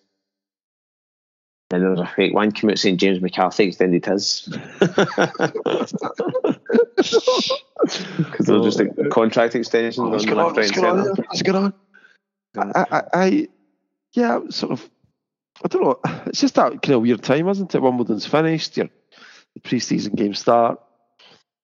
[1.73, 4.47] And there was a fake one came out saying James McCarthy extended his.
[7.83, 10.53] Because there were just like uh, contract extensions on What's the going on?
[10.53, 11.15] left, What's right, going on?
[11.15, 11.73] What's going on?
[12.75, 13.47] I, I, I,
[14.13, 14.89] yeah, sort of.
[15.63, 15.99] I don't know.
[16.27, 17.81] It's just that kind of weird time, isn't it?
[17.81, 18.77] Wimbledon's finished.
[18.77, 18.89] Your
[19.55, 20.79] the pre-season games start.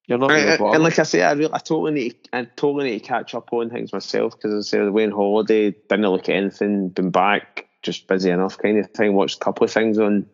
[0.07, 0.31] You're not.
[0.31, 3.05] really Right, and like I say, I, really, I totally need, I totally need to
[3.05, 6.89] catch up on things myself because I said away on holiday, didn't look at anything,
[6.89, 9.13] been back, just busy enough kind of thing.
[9.13, 10.27] Watched a couple of things on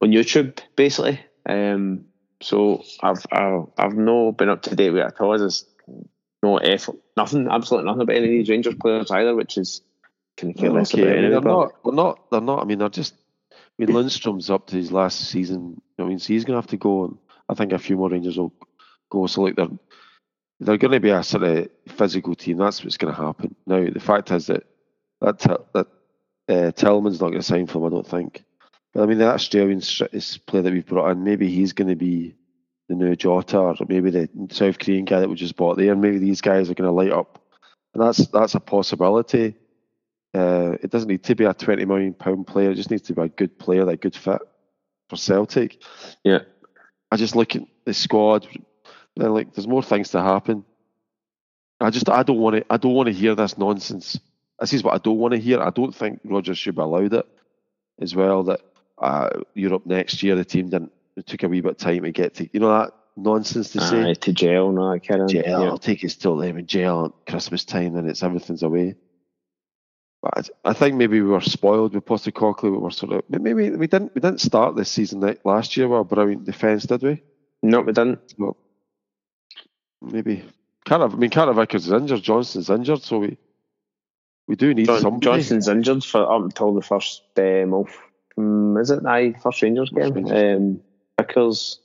[0.00, 1.20] on YouTube basically.
[1.46, 2.06] Um,
[2.40, 5.38] so I've I've, I've no been up to date with it at all.
[5.38, 5.66] There's
[6.42, 9.82] no effort, nothing, absolutely nothing about any of these Rangers players either, which is
[10.36, 11.02] can care less okay.
[11.02, 11.30] about anyway.
[11.30, 11.84] they're not.
[11.84, 12.30] They're not.
[12.30, 12.62] They're not.
[12.62, 13.14] I mean, they're just.
[13.52, 15.80] I mean, Lundstram's up to his last season.
[15.98, 18.08] I mean, so he's going to have to go, and I think a few more
[18.08, 18.52] Rangers will
[19.10, 19.26] go.
[19.26, 19.68] So, like, they're
[20.60, 22.58] they're going to be a sort of physical team.
[22.58, 23.54] That's what's going to happen.
[23.66, 24.64] Now, the fact is that
[25.20, 25.38] that
[25.72, 25.86] that
[26.48, 27.86] uh, Tillman's not going to sign for them.
[27.86, 28.44] I don't think.
[28.92, 32.36] But I mean, that Australian player that we've brought in, maybe he's going to be
[32.88, 35.96] the new Jota, or maybe the South Korean guy that we just bought there.
[35.96, 37.42] Maybe these guys are going to light up,
[37.94, 39.54] and that's that's a possibility.
[40.34, 42.70] Uh, it doesn't need to be a twenty million pound player.
[42.70, 44.40] It just needs to be a good player, that good fit
[45.08, 45.82] for Celtic.
[46.22, 46.40] Yeah.
[47.10, 48.46] I just look at the squad.
[49.16, 50.64] Then like, there's more things to happen.
[51.80, 54.18] I just I don't want to I don't want to hear this nonsense.
[54.60, 55.60] This is what I don't want to hear.
[55.60, 57.26] I don't think Rodgers should be allowed it
[58.00, 58.44] as well.
[58.44, 58.60] That
[58.98, 60.92] uh, Europe next year the team didn't.
[61.16, 63.80] It took a wee bit of time to get to you know that nonsense to
[63.80, 64.10] say.
[64.10, 65.28] Aye, to jail, no, I can't.
[65.28, 65.42] Jail.
[65.44, 65.66] Yeah.
[65.66, 68.96] I'll take it still them in jail at Christmas time, and it's everything's away.
[70.22, 72.72] But I, I think maybe we were spoiled with Postecoglou.
[72.72, 75.88] We were sort of maybe we didn't we didn't start this season like last year
[75.88, 77.22] with a brilliant defence, did we?
[77.62, 78.34] No, we didn't.
[78.38, 78.56] Well,
[80.00, 80.44] maybe
[80.84, 81.04] Carter.
[81.04, 82.22] I mean, Carter Vickers is injured.
[82.22, 83.36] Johnston's injured, so we
[84.46, 85.24] we do need John, somebody.
[85.24, 87.86] Johnston's injured for up until the first um,
[88.36, 89.04] um, is it?
[89.06, 90.26] Aye, first Rangers game.
[90.26, 90.80] Um,
[91.18, 91.80] Vickers,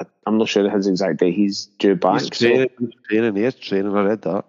[0.00, 1.32] I- I'm not sure his exact day.
[1.32, 2.20] He's due back.
[2.20, 3.96] He's so, training, he's training, he is training.
[3.96, 4.44] I read that.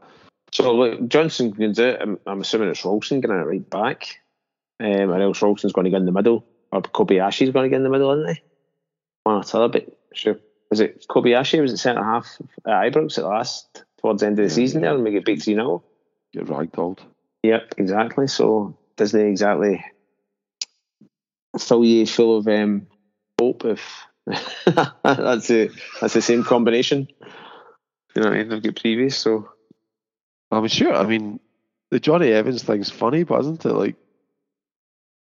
[0.51, 2.01] so look, Johnson goes out.
[2.01, 4.19] I'm, I'm assuming it's Ralston going to right back,
[4.79, 7.77] um, or else Ralston's going to get in the middle, or Kobayashi's going to get
[7.77, 8.41] in the middle, isn't he?
[9.23, 10.37] One or t'other, but sure.
[10.69, 11.61] Was it Kobayashi?
[11.61, 14.87] Was it centre half at Ibrox at last towards the end of the season yeah.
[14.87, 15.83] there and we get beat three 0
[16.33, 16.99] Get ragdolled.
[17.43, 18.27] Yep, exactly.
[18.27, 19.83] So doesn't exactly
[21.59, 22.87] fill you full of um,
[23.39, 23.81] hope if
[24.25, 27.07] that's the that's the same combination.
[28.15, 28.49] You know what I mean?
[28.49, 29.49] They've got previous, so
[30.51, 30.93] I'm sure.
[30.93, 31.39] I mean,
[31.89, 33.73] the Jonny Evans thing's funny, but isn't it?
[33.73, 33.95] Like,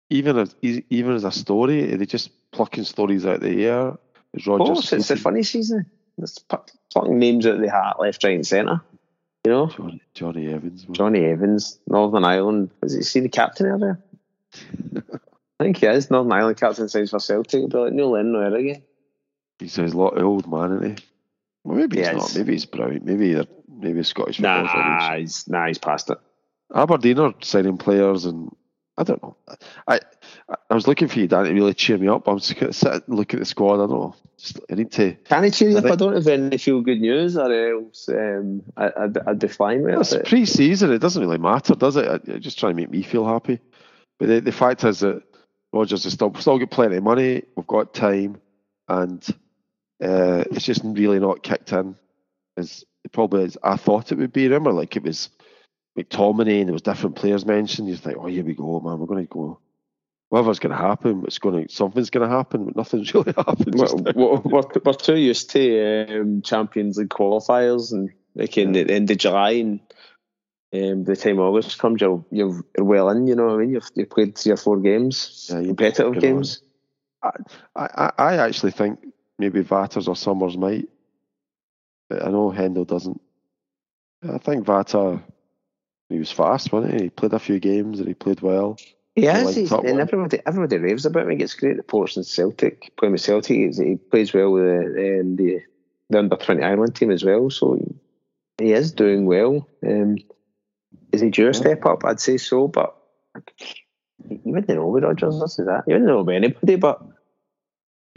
[0.08, 3.98] even as even as a story, are they just plucking stories out of the air?
[4.34, 4.46] Is?
[4.48, 5.86] Of course, it's the funny season.
[6.18, 8.82] It's plucking names out of the hat, left, right, and centre.
[9.44, 10.86] You know, Jonny, Jonny Evans.
[10.86, 10.94] Man.
[10.94, 12.70] Jonny Evans, Northern Ireland.
[12.82, 14.02] Was he see the captain out there?
[15.60, 17.70] I think he is Northern Ireland captain signs for Celtic.
[17.70, 18.82] But like no Lennon or again.
[19.58, 21.04] He's a lot of old man, isn't he?
[21.64, 22.34] Well, maybe he's not.
[22.34, 23.04] Maybe he's brilliant.
[23.04, 24.40] Maybe maybe Scottish.
[24.40, 26.18] Nah, he's nah, he's past it.
[26.74, 28.54] Aberdeen are signing players, and
[29.00, 29.36] I don't know.
[29.88, 30.00] I
[30.68, 32.28] I was looking for you, Dan, to really cheer me up.
[32.28, 33.76] I'm just going to sit and look at the squad.
[33.76, 34.14] I don't know.
[34.36, 35.14] Just, I need to.
[35.14, 35.86] Can I cheer you up?
[35.86, 39.82] I don't have any feel good news, or else um, I, I'd, I'd be fine
[39.82, 40.20] with it's it.
[40.20, 40.92] It's pre-season.
[40.92, 42.06] It doesn't really matter, does it?
[42.06, 43.58] I, I just try to make me feel happy.
[44.18, 45.22] But the, the fact is that
[45.72, 47.42] Rodgers is still still got plenty of money.
[47.56, 48.38] We've got time,
[48.86, 49.26] and
[50.02, 51.96] uh, it's just really not kicked in
[52.58, 54.44] as probably as I thought it would be.
[54.44, 55.30] Remember, like it was
[55.98, 57.88] McTominay and there was different players mentioned.
[57.88, 58.98] You think, oh, here we go, man.
[58.98, 59.58] We're going to go.
[60.28, 63.74] Whatever's going to happen, it's going to something's going to happen, but nothing's really happened.
[64.14, 69.10] We're, we're, we're, too used to um, Champions League qualifiers and like in the end
[69.10, 69.80] of July and
[70.72, 73.26] um, the time August comes, you're, you're well in.
[73.26, 73.70] You know what I mean?
[73.70, 76.62] You've, you've played three or four games, yeah, competitive games.
[77.22, 77.30] I,
[77.74, 79.00] I, I actually think
[79.38, 80.88] maybe Vatters or Summers might.
[82.10, 83.20] I know Hendel doesn't.
[84.28, 85.22] I think Vata,
[86.10, 87.04] he was fast, wasn't he?
[87.04, 88.76] He played a few games and he played well.
[89.14, 91.30] He has, he's, and everybody, everybody raves about him.
[91.30, 93.74] He gets great reports in Celtic, playing with Celtic.
[93.76, 95.60] He plays well with the, um, the,
[96.08, 97.78] the under 20 Ireland team as well, so
[98.58, 99.68] he, is doing well.
[99.86, 100.16] Um,
[101.12, 102.04] is he due a step up?
[102.04, 102.96] I'd say so, but
[104.28, 105.84] you wouldn't know with Rodgers, this is that.
[105.86, 107.02] You wouldn't know about anybody, but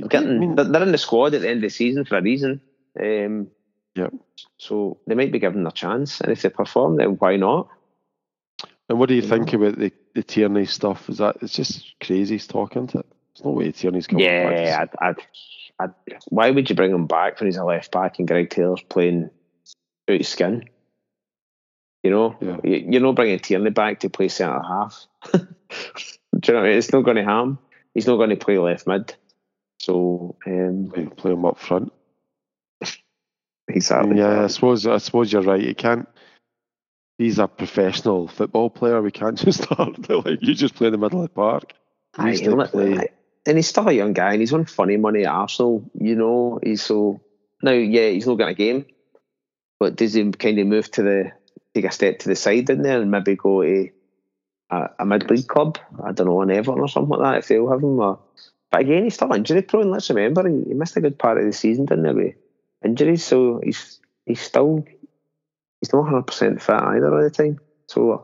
[0.09, 2.61] getting, they're in the squad at the end of the season for a reason.
[2.99, 3.47] Um,
[3.95, 4.09] yeah.
[4.57, 7.67] So they might be given a chance, and if they perform, then why not?
[8.89, 11.09] And what do you, think about the, the Tierney stuff?
[11.09, 13.05] Is that it's just crazy talking to it?
[13.35, 14.97] There's no way Tierney's coming yeah, back.
[15.01, 15.15] I'd, I'd,
[15.79, 18.83] I'd, why would you bring him back when he's a left back and Greg Taylor's
[18.89, 19.29] playing
[20.09, 20.65] out of skin?
[22.03, 22.57] You know, yeah.
[22.63, 25.05] you're not bringing Tierney back to play centre half.
[25.31, 25.39] Do
[26.47, 26.59] you know?
[26.59, 26.77] I mean?
[26.77, 27.59] It's not going to harm.
[27.93, 29.15] He's not going to play left mid.
[29.79, 31.93] So um, play, play him up front.
[33.67, 34.17] exactly.
[34.17, 35.61] Yeah, I suppose I suppose you're right.
[35.61, 36.07] You can't.
[37.23, 39.01] He's a professional football player.
[39.01, 41.73] We can't just start like you just play in the middle of the park.
[42.21, 42.37] He
[42.71, 43.09] play.
[43.45, 45.89] And he's still a young guy, and he's on funny money at Arsenal.
[45.99, 47.21] You know, he's so
[47.61, 47.71] now.
[47.71, 48.85] Yeah, he's not getting a game,
[49.79, 51.31] but does he kind of move to the
[51.73, 53.89] take a step to the side in there and maybe go to
[54.69, 55.77] a, a mid-league club.
[56.03, 57.99] I don't know, an Everton or something like that if they'll have him.
[57.99, 58.19] Or,
[58.69, 59.91] but again, he's still injury prone.
[59.91, 62.13] Let's remember he, he missed a good part of the season, didn't he?
[62.13, 62.35] With
[62.83, 64.85] injuries, so he's he's still
[65.83, 67.59] he's not 100 percent fit either all the time.
[67.87, 68.23] So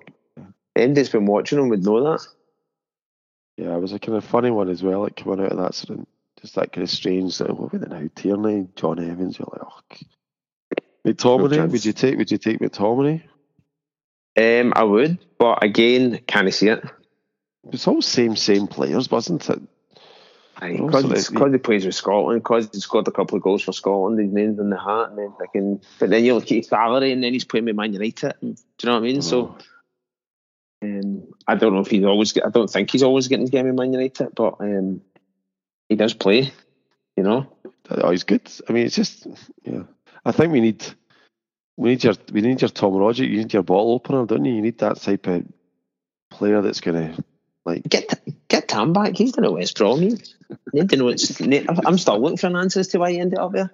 [0.77, 2.25] Andy's been watching him would know that.
[3.57, 5.01] Yeah, it was a kind of funny one as well.
[5.01, 6.05] Like coming out of that sort of,
[6.39, 7.37] just that kind of strange.
[7.41, 8.09] Like, what were they now?
[8.15, 9.37] Tierney, John Evans.
[9.37, 9.99] You're like, oh.
[11.05, 12.17] McTominay, would you take?
[12.17, 13.23] Would you take McTominay?
[14.37, 16.81] Um, I would, but again, can I see it?
[17.73, 19.61] It's all same same players, wasn't it?
[20.59, 24.31] Because he plays with Scotland, because he scored a couple of goals for Scotland, he's
[24.31, 25.81] named in the hat, and then can.
[25.99, 28.33] But then you look at his salary, and then he's playing with Man United.
[28.41, 29.17] do you know what I mean?
[29.17, 29.21] Oh.
[29.21, 29.57] So,
[30.81, 32.37] um, I don't know if he's always.
[32.37, 35.01] I don't think he's always getting the game in Man United, but um,
[35.87, 36.51] he does play.
[37.15, 37.47] You know.
[37.89, 38.49] Oh, he's good.
[38.67, 39.27] I mean, it's just
[39.63, 39.83] yeah.
[40.25, 40.85] I think we need
[41.77, 43.29] we need your we need your Tom Rogic.
[43.29, 44.53] You need your bottle opener, don't you?
[44.53, 45.45] You need that type of
[46.29, 47.15] player that's gonna
[47.65, 49.15] like get get Tam back.
[49.15, 49.99] He's done it West Brom.
[49.99, 51.39] Need to know it's.
[51.41, 53.73] I'm still looking for an answer as to why he ended up there.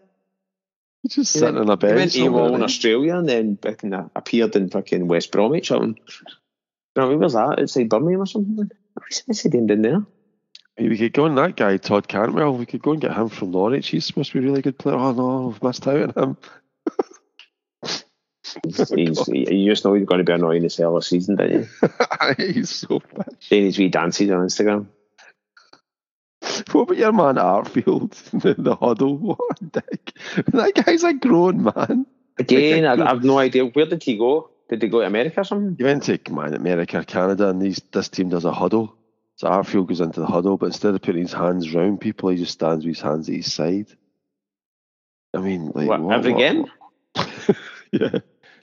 [1.03, 2.13] He's just sitting on a bench.
[2.13, 5.67] He went AWOL in Australia and then fucking appeared in fucking West Bromwich.
[5.67, 5.99] Something.
[6.95, 7.59] You know, where's that?
[7.59, 8.71] Outside Birmingham or something?
[9.25, 10.05] What's he doing there?
[10.77, 12.57] We could go on that guy, Todd Cantwell.
[12.57, 13.89] We could go and get him from Norwich.
[13.89, 14.95] He's supposed to be a really good player.
[14.95, 16.37] Oh no, we've missed out on him.
[18.63, 21.67] He's, you just know he's going to be annoying this hell of season, don't you?
[22.37, 23.35] he's so bad.
[23.39, 24.87] Saying his wee dances on Instagram.
[26.71, 29.17] What about your man Arfield, the, the huddle?
[29.17, 30.13] What a dick.
[30.47, 32.05] That guy's a grown man.
[32.37, 33.65] Again, I, have no idea.
[33.65, 34.49] Where did he go?
[34.69, 35.75] Did he go to America or something?
[35.77, 38.95] He went to man, America, Canada, and these, this team does a huddle.
[39.37, 42.37] So Arfield goes into the huddle, but instead of putting his hands round people, he
[42.37, 43.87] just stands with his hands at his side.
[45.33, 46.65] I mean, like what, what every what, game.
[47.91, 48.19] yeah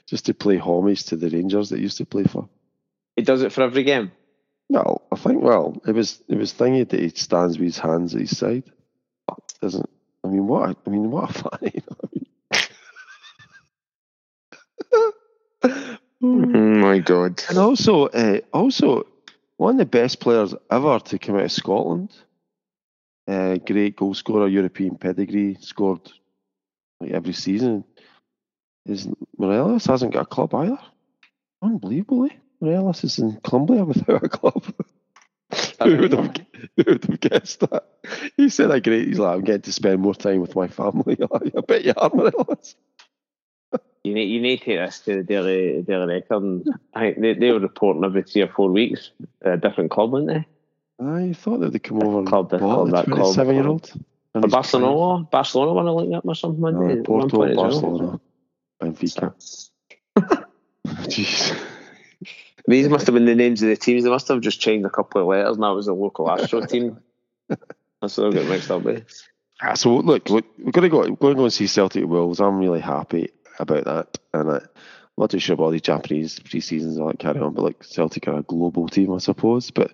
[0.07, 2.49] just to play homage to the Rangers that used to play for.
[3.15, 4.11] He does it for every game.
[4.69, 8.15] No, I think well, it was it was thingy that he stands with his hands
[8.15, 8.63] at his side.
[9.61, 9.89] Doesn't
[10.23, 12.25] I mean what a- I mean what a fan, you know I mean?
[16.25, 17.43] Oh my god.
[17.49, 19.05] And also, uh, also
[19.57, 22.11] one of the best players ever to come out of Scotland.
[23.27, 26.09] Uh, great goal scorer, European pedigree, scored
[27.01, 27.83] like every season.
[28.85, 30.79] Is Morelos hasn't got a club either.
[31.61, 34.63] Unbelievably, Morelos is in Colombia without a club.
[35.81, 36.35] who, would have,
[36.75, 37.85] who would have guessed that?
[38.35, 41.17] He said, "I great." He's like, "I'm getting to spend more time with my family."
[41.55, 42.75] I bet you are, Morelos.
[44.03, 46.43] You need you need to take this to the Daily Daily Record.
[46.43, 50.11] And I think they, they were reporting every three or four weeks a different club,
[50.11, 50.45] weren't they?
[50.99, 53.17] I thought that they'd come over and Club, bought club, the that club.
[53.17, 53.93] twenty-seven-year-old.
[54.35, 56.95] Or Barcelona, Barcelona won a link up or something, Uh, they?
[56.95, 57.55] One Porto.
[57.55, 58.19] Barcelona,
[58.83, 59.33] Benfica.
[60.87, 61.57] Jeez.
[62.67, 64.03] These must have been the names of the teams.
[64.03, 66.65] They must have just changed a couple of letters, and that was a local Astro
[66.65, 66.99] team.
[67.49, 69.05] That's what I got mixed up with.
[69.61, 70.99] Ah, so look, look, we're going to go.
[70.99, 72.39] We're going to go and see Celtic Wolves.
[72.39, 74.61] I'm really happy about that, and I, I'm
[75.17, 77.53] not too sure about all these Japanese pre-seasons and all that carry on.
[77.53, 79.71] But like Celtic are a global team, I suppose.
[79.71, 79.91] But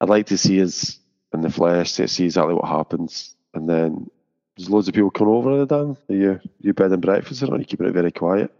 [0.00, 0.98] I'd like to see us
[1.32, 4.10] in the flesh to see exactly what happens, and then
[4.56, 5.64] there's loads of people coming over.
[5.66, 8.52] Dan, are you you bed and breakfast, or are you keeping it very quiet?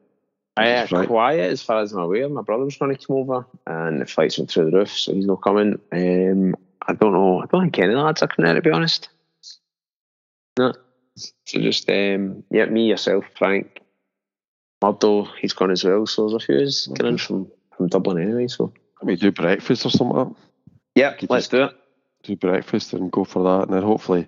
[0.56, 2.28] I uh, quiet as far as I'm aware.
[2.28, 5.26] My brother's going to come over, and the flights went through the roof, so he's
[5.26, 5.80] not coming.
[5.92, 7.42] Um, I don't know.
[7.42, 9.08] I don't think any lads are coming out, to be honest.
[10.58, 10.74] No.
[11.16, 13.80] So just um, yeah, me, yourself, Frank,
[14.82, 16.06] Murdo, he's gone as well.
[16.06, 18.48] So there's a few us getting in from from Dublin anyway.
[18.48, 20.16] So Can we do breakfast or something?
[20.16, 20.28] Like
[20.94, 21.76] yeah, let's do it.
[22.24, 24.26] do breakfast and go for that, and then hopefully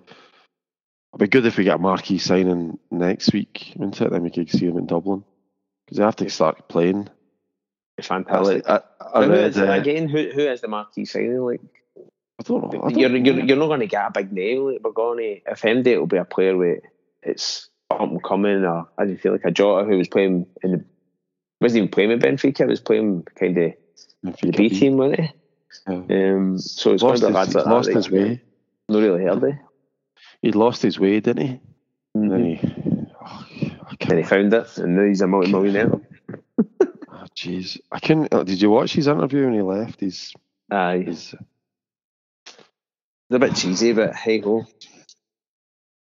[1.15, 4.11] it'll be good if we get a marquee signing next week, wouldn't it?
[4.11, 5.23] Then we could see him in Dublin
[5.85, 7.07] because they have to start playing.
[7.97, 8.67] I, Fantastic.
[8.67, 8.81] I,
[9.13, 11.39] I who read, uh, again, who who is the marquee signing?
[11.39, 11.61] Like
[11.97, 12.83] I don't know.
[12.83, 13.15] I don't you're, know.
[13.15, 14.65] you're you're not going to get a big name.
[14.65, 16.83] Like we're going to if MD will be a player with
[17.23, 20.85] it's up and coming, or I feel like a Jota who was playing in the
[21.61, 23.73] wasn't even playing with Benfica, was playing kind of
[24.21, 25.33] the B team, wasn't he?
[25.87, 26.33] Yeah.
[26.33, 28.41] Um, so it's Lost, his, lads he's like lost that his way.
[28.89, 29.41] Not really heard
[30.15, 30.21] of.
[30.41, 31.59] He'd lost his way, didn't he?
[32.15, 32.89] And then Mm-hmm.
[32.99, 33.07] he.
[33.21, 33.45] Oh,
[34.07, 35.91] Then he found it, and now he's a multi-millionaire.
[35.91, 36.01] oh,
[37.35, 38.33] Jeez, I couldn't.
[38.33, 39.99] uh, Did you watch his interview when he left?
[39.99, 40.33] He's.
[40.71, 41.35] Aye, he's
[42.47, 44.65] it's a bit cheesy, but hey ho.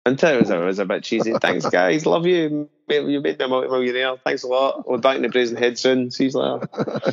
[0.04, 1.32] Until it was, it was a bit cheesy.
[1.40, 2.06] Thanks, guys.
[2.06, 2.68] Love you.
[2.88, 4.16] You made me a multi-millionaire.
[4.24, 4.88] Thanks a lot.
[4.88, 6.10] We're back in the Brazen Head soon.
[6.10, 6.68] See you later.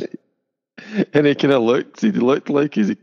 [1.13, 2.01] and he kind of looked.
[2.01, 2.93] He looked like he's.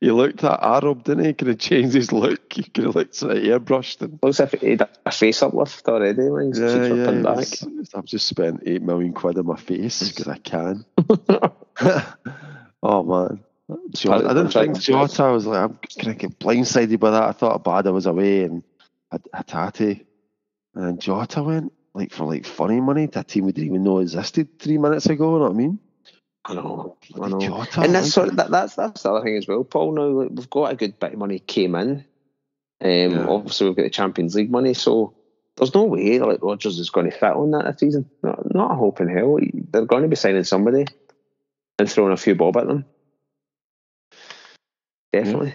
[0.00, 1.32] He looked that Arab, didn't he?
[1.34, 2.52] Kind of changed his look.
[2.52, 4.18] He kind of looked sort of airbrushed and.
[4.22, 6.22] Looks like he had a face uplift already.
[6.22, 7.20] Like, Yeah, yeah.
[7.22, 10.84] was- I've just spent eight million quid on my face because I can.
[12.82, 13.44] oh man.
[13.90, 17.22] Jota, I didn't think Jota I was like I'm kind of get blindsided by that.
[17.24, 18.62] I thought Abada was away and
[19.10, 20.04] had Hatate,
[20.74, 23.82] and then Jota went like for like funny money to a team we didn't even
[23.82, 25.32] know existed three minutes ago.
[25.32, 25.80] You know what I mean?
[26.48, 27.40] I know, I know.
[27.40, 29.92] Jota, and that's sort of, that, that's that's the other thing as well, Paul.
[29.92, 32.04] Now like, we've got a good bit of money came in.
[32.80, 33.26] Um, Yeah.
[33.28, 35.14] Obviously, we've got the Champions League money, so
[35.56, 38.08] there's no way like Rodgers is going to fit on that this season.
[38.22, 39.38] Not, not a hope in hell.
[39.70, 40.86] They're going to be signing somebody
[41.78, 42.84] and throwing a few bob at them.
[45.12, 45.54] Definitely.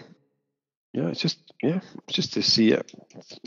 [0.92, 2.92] Yeah, it's just yeah, just to see it,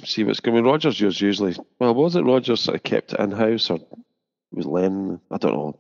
[0.04, 0.64] see what's going.
[0.64, 3.80] Rodgers was usually well, was it Rodgers sort of kept it in house or
[4.52, 5.20] was Len?
[5.30, 5.80] I don't know.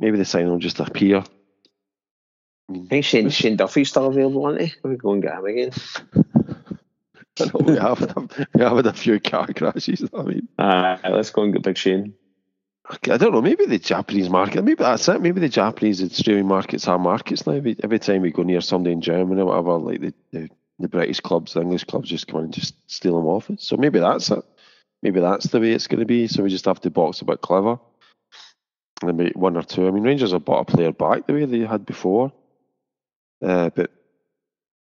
[0.00, 1.18] Maybe the sign will just appear.
[2.68, 4.74] I mean, I think Shane, Shane Duffy's still available, isn't he?
[4.88, 5.70] We go and get him again.
[7.40, 10.04] I know we have had, we have had a few car crashes.
[10.16, 12.14] I mean, Uh, let's go and get Big Shane.
[12.90, 13.42] I don't know.
[13.42, 14.64] Maybe the Japanese market.
[14.64, 15.20] Maybe that's it.
[15.20, 17.52] Maybe the Japanese and Australian markets are markets now.
[17.52, 20.88] Every, every time we go near somebody in Germany or whatever, like the, the the
[20.88, 23.62] British clubs, the English clubs just come in and just steal them off us.
[23.64, 24.44] So maybe that's it.
[25.02, 26.28] Maybe that's the way it's going to be.
[26.28, 27.78] So we just have to box a bit clever.
[29.04, 29.86] Maybe one or two.
[29.86, 32.32] I mean, Rangers have bought a player back the way they had before.
[33.44, 33.92] Uh, but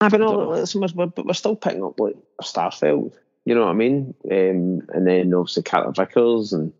[0.01, 0.65] I don't know.
[0.95, 3.13] we're, but we're still picking up like a Starfelt.
[3.45, 4.13] You know what I mean?
[4.25, 6.71] Um, and then obviously Carter Vickers and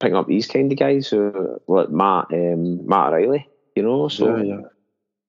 [0.00, 3.48] picking up these kind of guys who like Matt um, Matt Riley.
[3.76, 4.60] You know, so yeah, yeah.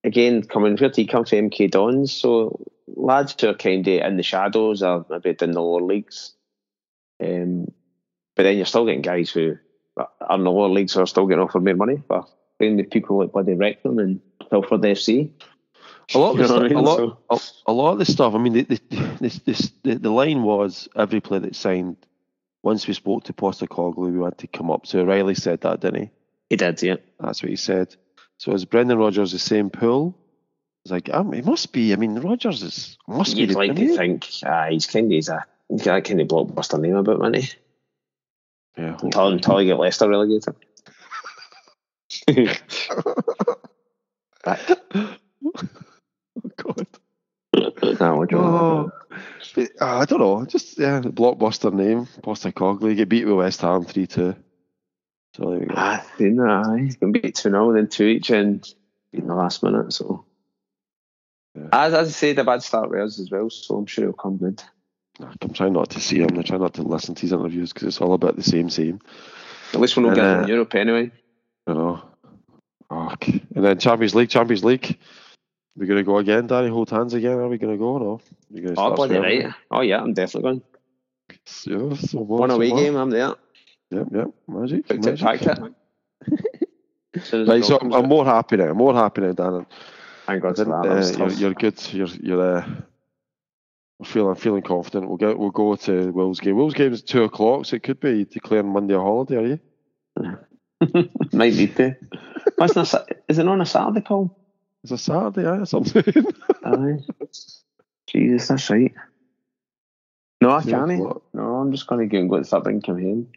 [0.04, 4.18] again coming here he come to MK Dons, so lads who are kind of in
[4.18, 6.34] the shadows or maybe down the lower leagues.
[7.24, 7.72] Um,
[8.36, 9.58] but then you're still getting guys who
[9.98, 12.30] in the lower leagues are still getting offered more money, but
[12.60, 14.20] playing with people like bloody Wrexham and
[14.50, 15.30] Telford FC.
[16.14, 17.18] A lot of You know what I stuff, a lot, So-
[17.68, 18.36] a, a lot of the stuff.
[18.36, 18.80] I mean, the the,
[19.20, 21.98] this, this, the the line was every player that signed.
[22.64, 24.88] Once we spoke to Postecoglou, we had to come up.
[24.88, 26.10] So Riley said that, didn't he?
[26.50, 26.96] He did, yeah.
[27.20, 27.96] That's what he said.
[28.38, 30.18] So is Brendan Rodgers the same pool?
[30.84, 31.94] It's like um, he must be.
[31.94, 33.54] I mean, Rodgers is must You'd be.
[33.54, 36.22] the- like I to think uh, he's kind of he's a he's got that kind
[36.22, 37.36] of blockbuster name about, man.
[38.78, 40.56] Yeah, Until until you get Leicester relegated.
[44.44, 44.60] Back.
[44.96, 45.16] oh
[46.58, 46.88] God.
[48.00, 48.28] No, we're.
[48.36, 48.92] Oh,
[49.56, 50.46] but, uh, I don't know.
[50.46, 52.96] Just yeah, blockbuster name, Postecoglou.
[52.96, 54.36] Get beat with West Ham three two.
[55.36, 55.74] So there we go.
[55.78, 56.80] Ah, seen that.
[56.82, 58.66] He's to beat 2 0 then 2 each and
[59.12, 59.92] in the last minute.
[59.92, 60.26] So,
[61.56, 61.68] Yeah.
[61.74, 63.50] as, as I said, a bad start with us as well.
[63.50, 64.64] So, I'm sure it'll come good.
[65.20, 66.38] I'm trying not to see him.
[66.38, 69.00] I try not to listen to his interviews because it's all about the same same.
[69.74, 71.12] At least we're not getting uh, in Europe anyway.
[71.68, 72.04] You know.
[72.90, 73.14] Oh.
[73.56, 74.98] And then Champions League, Champions League.
[75.76, 76.70] We're gonna go again, Danny.
[76.70, 77.38] Hold hands again.
[77.38, 77.98] Are we gonna go?
[77.98, 78.22] No.
[78.50, 79.54] You're gonna Oh, bloody right.
[79.72, 80.62] Oh, yeah, I'm definitely going.
[81.66, 82.80] Yeah, so what, One so away what?
[82.80, 83.34] game, I'm there.
[83.92, 84.28] Yep, yep.
[84.48, 84.90] Magic.
[84.90, 85.42] It, magic.
[85.42, 85.74] it.
[87.16, 88.70] As the Right, so comes I'm more happy now.
[88.70, 89.66] I'm more happy now, Dan.
[90.26, 90.72] Thank God for that.
[90.72, 91.94] uh, you're, you're good.
[91.94, 92.66] You're you're uh,
[94.00, 95.08] we're feeling feeling confident.
[95.08, 96.58] We'll go we'll go to Will's game.
[96.58, 99.36] Will's game is two o'clock, so it could be declaring Monday a holiday.
[99.38, 99.60] Are you?
[101.34, 101.96] Might need to.
[102.58, 104.38] What's not, Sa- is it on a Saturday, Paul?
[104.84, 106.04] It's a Saturday, aye, or something.
[106.64, 107.00] Aye.
[108.08, 108.94] Jesus, that's right.
[110.42, 111.00] No, I can't.
[111.34, 113.28] No, I'm just going to go and go to the pub and come home.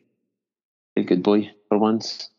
[0.95, 2.31] Be a good boy for once.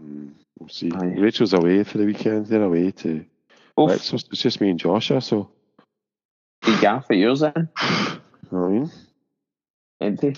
[0.00, 0.28] Hmm,
[0.58, 0.90] we'll see.
[0.92, 1.14] Aye.
[1.16, 2.46] Rachel's away for the weekend.
[2.46, 3.24] They're away to.
[3.76, 5.20] Oh, it's just me and Joshua.
[5.20, 5.50] So
[6.66, 7.52] be gaff at yours then.
[7.82, 7.88] you
[8.52, 8.90] know what I mean.
[10.00, 10.36] Empty.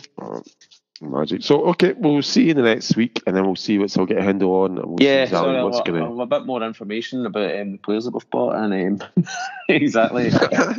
[1.01, 1.45] Magic.
[1.45, 3.97] So okay, we'll see you in the next week, and then we'll see what's.
[3.97, 4.79] I'll get a handle on.
[4.79, 6.23] And we'll see Yeah, exactly so I'll, what's I'll gonna.
[6.23, 9.25] a bit more information about um, the players that we've bought and um,
[9.69, 10.31] exactly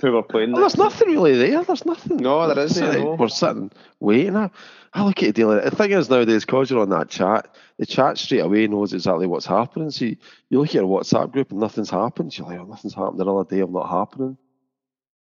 [0.01, 0.51] who we're playing.
[0.51, 1.63] Well, there's nothing really there.
[1.63, 2.17] There's nothing.
[2.17, 3.13] No, there isn't, We're sitting- no.
[3.15, 3.71] We're sitting
[4.01, 4.35] waiting.
[4.35, 4.49] I,
[4.93, 5.61] I look at it daily.
[5.61, 9.25] The thing is nowadays, because you're on that chat, the chat straight away knows exactly
[9.25, 9.89] what's happening.
[9.91, 10.17] So you,
[10.49, 12.37] you look at your WhatsApp group and nothing's happened.
[12.37, 13.21] You're like, oh, nothing's happened.
[13.21, 14.37] Another day of not happening.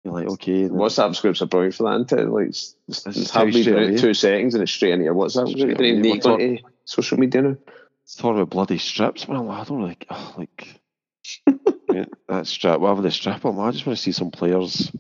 [0.04, 0.68] You're like, okay.
[0.68, 2.30] WhatsApp groups are brilliant for that, isn't it?
[2.32, 3.64] Like, it's, it's, It's hardly
[3.98, 5.80] two seconds and it's straight into your WhatsApp group.
[5.80, 7.58] You don't need to social media now.
[8.04, 9.26] It's talking about bloody strips.
[9.30, 10.82] I'm like, I don't like, oh, like,
[11.94, 14.92] yeah, that strip, whatever the strip, I'm like, I just want to see some players,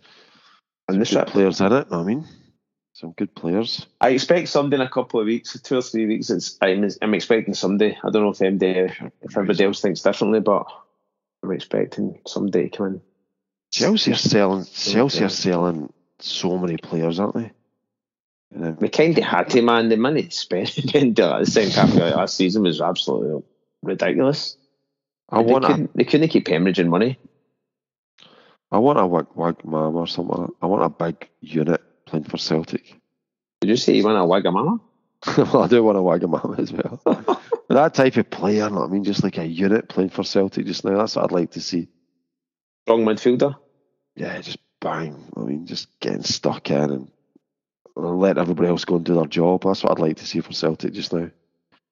[0.87, 1.27] And the good strip.
[1.27, 1.87] players in it.
[1.91, 2.27] I mean,
[2.93, 3.87] some good players.
[3.99, 6.29] I expect somebody in a couple of weeks, two or three weeks.
[6.29, 7.97] It's I'm, I'm expecting somebody.
[8.03, 10.67] I don't know if MD, if everybody else thinks differently, but
[11.43, 13.01] I'm expecting somebody to come in.
[13.71, 14.65] Chelsea are selling.
[14.65, 17.51] Chelsea are selling so many players, aren't they?
[18.53, 19.89] And We kind of had to, man.
[19.89, 23.43] The money spent in the second half of last season was absolutely
[23.81, 24.57] ridiculous.
[25.29, 27.17] I they, want a, couldn't, they couldn't keep hemorrhaging money.
[28.71, 30.49] I want a wag, wag mam or something.
[30.61, 32.99] I want a big unit playing for Celtic.
[33.61, 34.79] Did you say you want a Wagamama?
[35.53, 37.41] well, I do want a Wagamama as well.
[37.69, 40.97] that type of player, I mean, just like a unit playing for Celtic just now.
[40.97, 41.87] That's what I'd like to see.
[42.85, 43.55] Strong midfielder.
[44.15, 45.31] Yeah, just bang.
[45.37, 47.11] I mean, just getting stuck in and,
[47.95, 49.63] let everybody else go and do their job.
[49.63, 51.29] That's what I'd like to see from Celtic just now.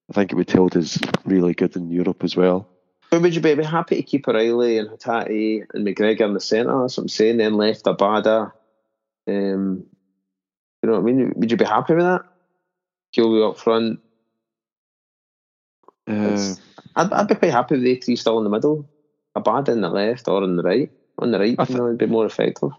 [0.10, 2.68] I think it would tilt us really good in Europe as well.
[3.12, 6.82] But would you be, happy to keep O'Riley and Hatate and McGregor in the centre?
[6.82, 7.38] That's what I'm saying.
[7.38, 8.54] Then left Abada.
[9.28, 9.86] Um,
[10.82, 11.34] you know what I mean?
[11.36, 12.24] Would you be happy with that?
[13.14, 14.00] Kilby up front.
[16.08, 16.56] Uh,
[16.96, 18.90] I'd, I'd be quite happy with the three still in the middle.
[19.38, 20.92] Abada in the left or on the right.
[21.18, 22.72] On the right, I you know, it'd be more effective.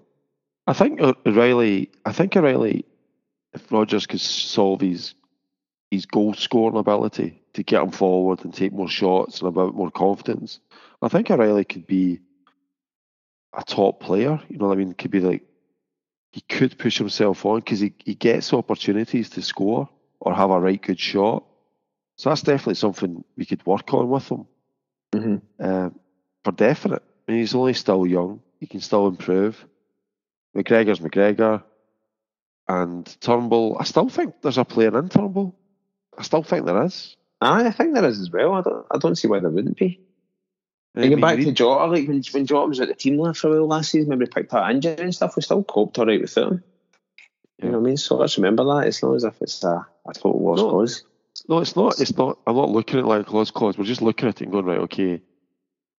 [0.67, 1.91] I think O'Riley.
[2.05, 2.85] I think O'Riley,
[3.53, 5.15] if Rodgers could solve his
[5.91, 9.75] his goal scoring ability to get him forward and take more shots and a bit
[9.75, 10.61] more confidence,
[11.03, 12.21] I think O'Riley could be
[13.53, 14.41] a top player.
[14.49, 14.95] You know what I mean?
[14.95, 15.43] Could be like
[16.33, 19.89] he could push himself on because he, he gets opportunities to score
[20.21, 21.45] or have a right good shot.
[22.17, 24.47] So that's definitely something we could work on with him
[25.13, 25.99] hmm um,
[26.45, 27.03] for definite.
[27.29, 28.41] I mean, he's only still young.
[28.59, 29.65] He can still improve.
[30.57, 31.63] McGregor's McGregor.
[32.69, 35.57] And Turnbull, I still think there's a player in Turnbull.
[36.17, 37.17] I still think there is.
[37.41, 38.55] I think there is as well.
[38.55, 40.01] I don't, I don't see why there wouldn't be.
[40.97, 43.49] You get back to Jota, like when, when Jota was at the team left for
[43.49, 46.21] a while last season, maybe picked up injury and stuff, we still coped all right
[46.21, 46.63] with him.
[47.63, 47.97] You know what I mean?
[47.97, 48.87] So let's remember that.
[48.89, 50.71] It's not as if it's a, a total lost No.
[50.71, 51.05] cause.
[51.49, 52.01] No, it's not.
[52.01, 52.39] It's not.
[52.47, 53.79] I'm not looking at it like lost cause.
[53.79, 54.79] We're just looking at it and going right.
[54.79, 55.23] Okay,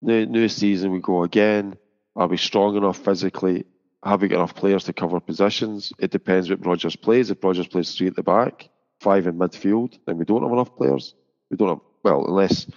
[0.02, 1.78] new new season we go again.
[2.16, 3.66] Are we strong enough physically?
[4.04, 5.94] Have we got enough players to cover positions?
[6.00, 7.30] It depends what Rodgers plays.
[7.30, 10.76] If Rodgers plays three at the back, five in midfield, then we don't have enough
[10.76, 11.14] players.
[11.50, 12.68] We don't have well unless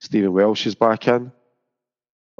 [0.00, 1.32] Stephen Welsh is back in.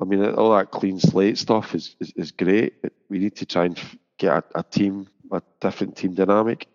[0.00, 2.74] I mean, all that clean slate stuff is is, is great.
[3.08, 3.80] We need to try and
[4.18, 6.66] get a, a team, a different team dynamic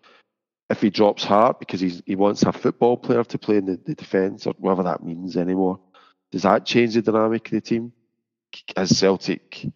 [0.70, 3.80] if he drops Hart because he's, he wants a football player to play in the,
[3.84, 5.80] the defence or whatever that means anymore,
[6.30, 7.92] does that change the dynamic of the team?
[8.76, 9.70] As Celtic, I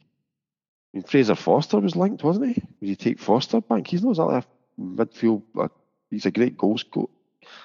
[0.93, 2.63] mean, Fraser Forster was linked, wasn't he?
[2.81, 3.87] Would you take Foster back?
[3.87, 5.43] He's not exactly a midfield.
[5.59, 5.69] Uh,
[6.11, 7.09] he's a great goal scorer.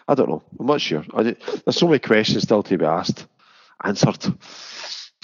[0.07, 0.43] I don't know.
[0.59, 1.03] I'm not sure.
[1.13, 3.25] I, there's so many questions still to be asked,
[3.83, 4.23] answered.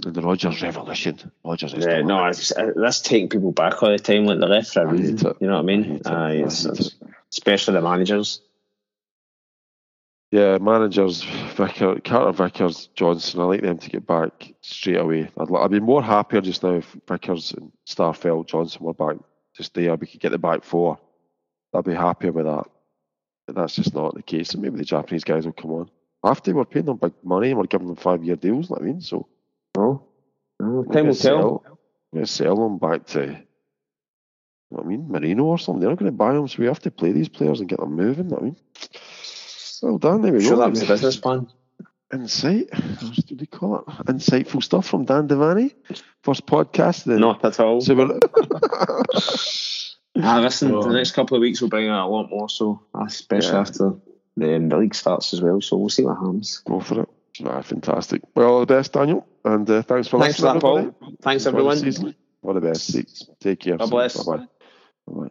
[0.05, 1.32] And the Rodgers revolution.
[1.45, 4.82] Rodgers yeah, no, it's, that's taking people back all the time, like the left for
[4.82, 5.18] a reason.
[5.39, 6.01] You know what I mean?
[6.05, 6.95] I it's, it's,
[7.32, 8.41] especially the managers.
[10.34, 11.21] Yeah, managers,
[11.55, 15.29] Vicker, Carter Vickers, Johnston, I like them to get back straight away.
[15.38, 19.17] I'd, I'd be more happier just now if Vickers and Starfelt, Johnston were back
[19.55, 19.95] just there.
[19.95, 20.97] We could get the back four.
[21.75, 22.65] I'd be happier with that.
[23.45, 24.55] But that's just not the case.
[24.55, 25.91] And maybe the Japanese guys will come on.
[26.23, 28.81] After we're paying them big money and we're giving them five year deals, you know
[28.81, 29.01] I mean?
[29.01, 29.27] So,
[29.77, 30.01] oh,
[30.63, 31.63] oh time will tell.
[32.11, 33.38] We're going to sell them back to, you
[34.71, 35.81] know I mean, Marino or something.
[35.81, 37.79] They're not going to buy them, so we have to play these players and get
[37.79, 38.57] them moving, you know I mean?
[39.84, 40.21] Well done.
[40.21, 40.61] There we sure go.
[40.61, 41.49] that was the business plan.
[42.13, 42.73] Insight.
[42.73, 43.86] What do you call it?
[44.05, 45.73] Insightful stuff from Dan Devaney.
[46.21, 47.03] First podcast.
[47.03, 47.19] Then.
[47.19, 47.81] Not at all.
[47.81, 47.93] So
[50.23, 53.51] ah, listen, the next couple of weeks will bring out a lot more, so especially
[53.51, 53.59] yeah.
[53.59, 53.93] after
[54.38, 55.59] the, um, the league starts as well.
[55.59, 56.63] So we'll see what happens.
[56.65, 57.09] Go for it.
[57.43, 58.21] Ah, fantastic.
[58.36, 60.61] Well, all the best, Daniel, and uh, thanks for thanks listening.
[60.61, 61.17] Thanks for that, Paul.
[61.21, 62.15] Thanks, everyone.
[62.41, 62.95] All the best.
[63.41, 63.75] Take care.
[63.75, 64.23] God bless.
[64.23, 64.45] Bye
[65.07, 65.27] bye.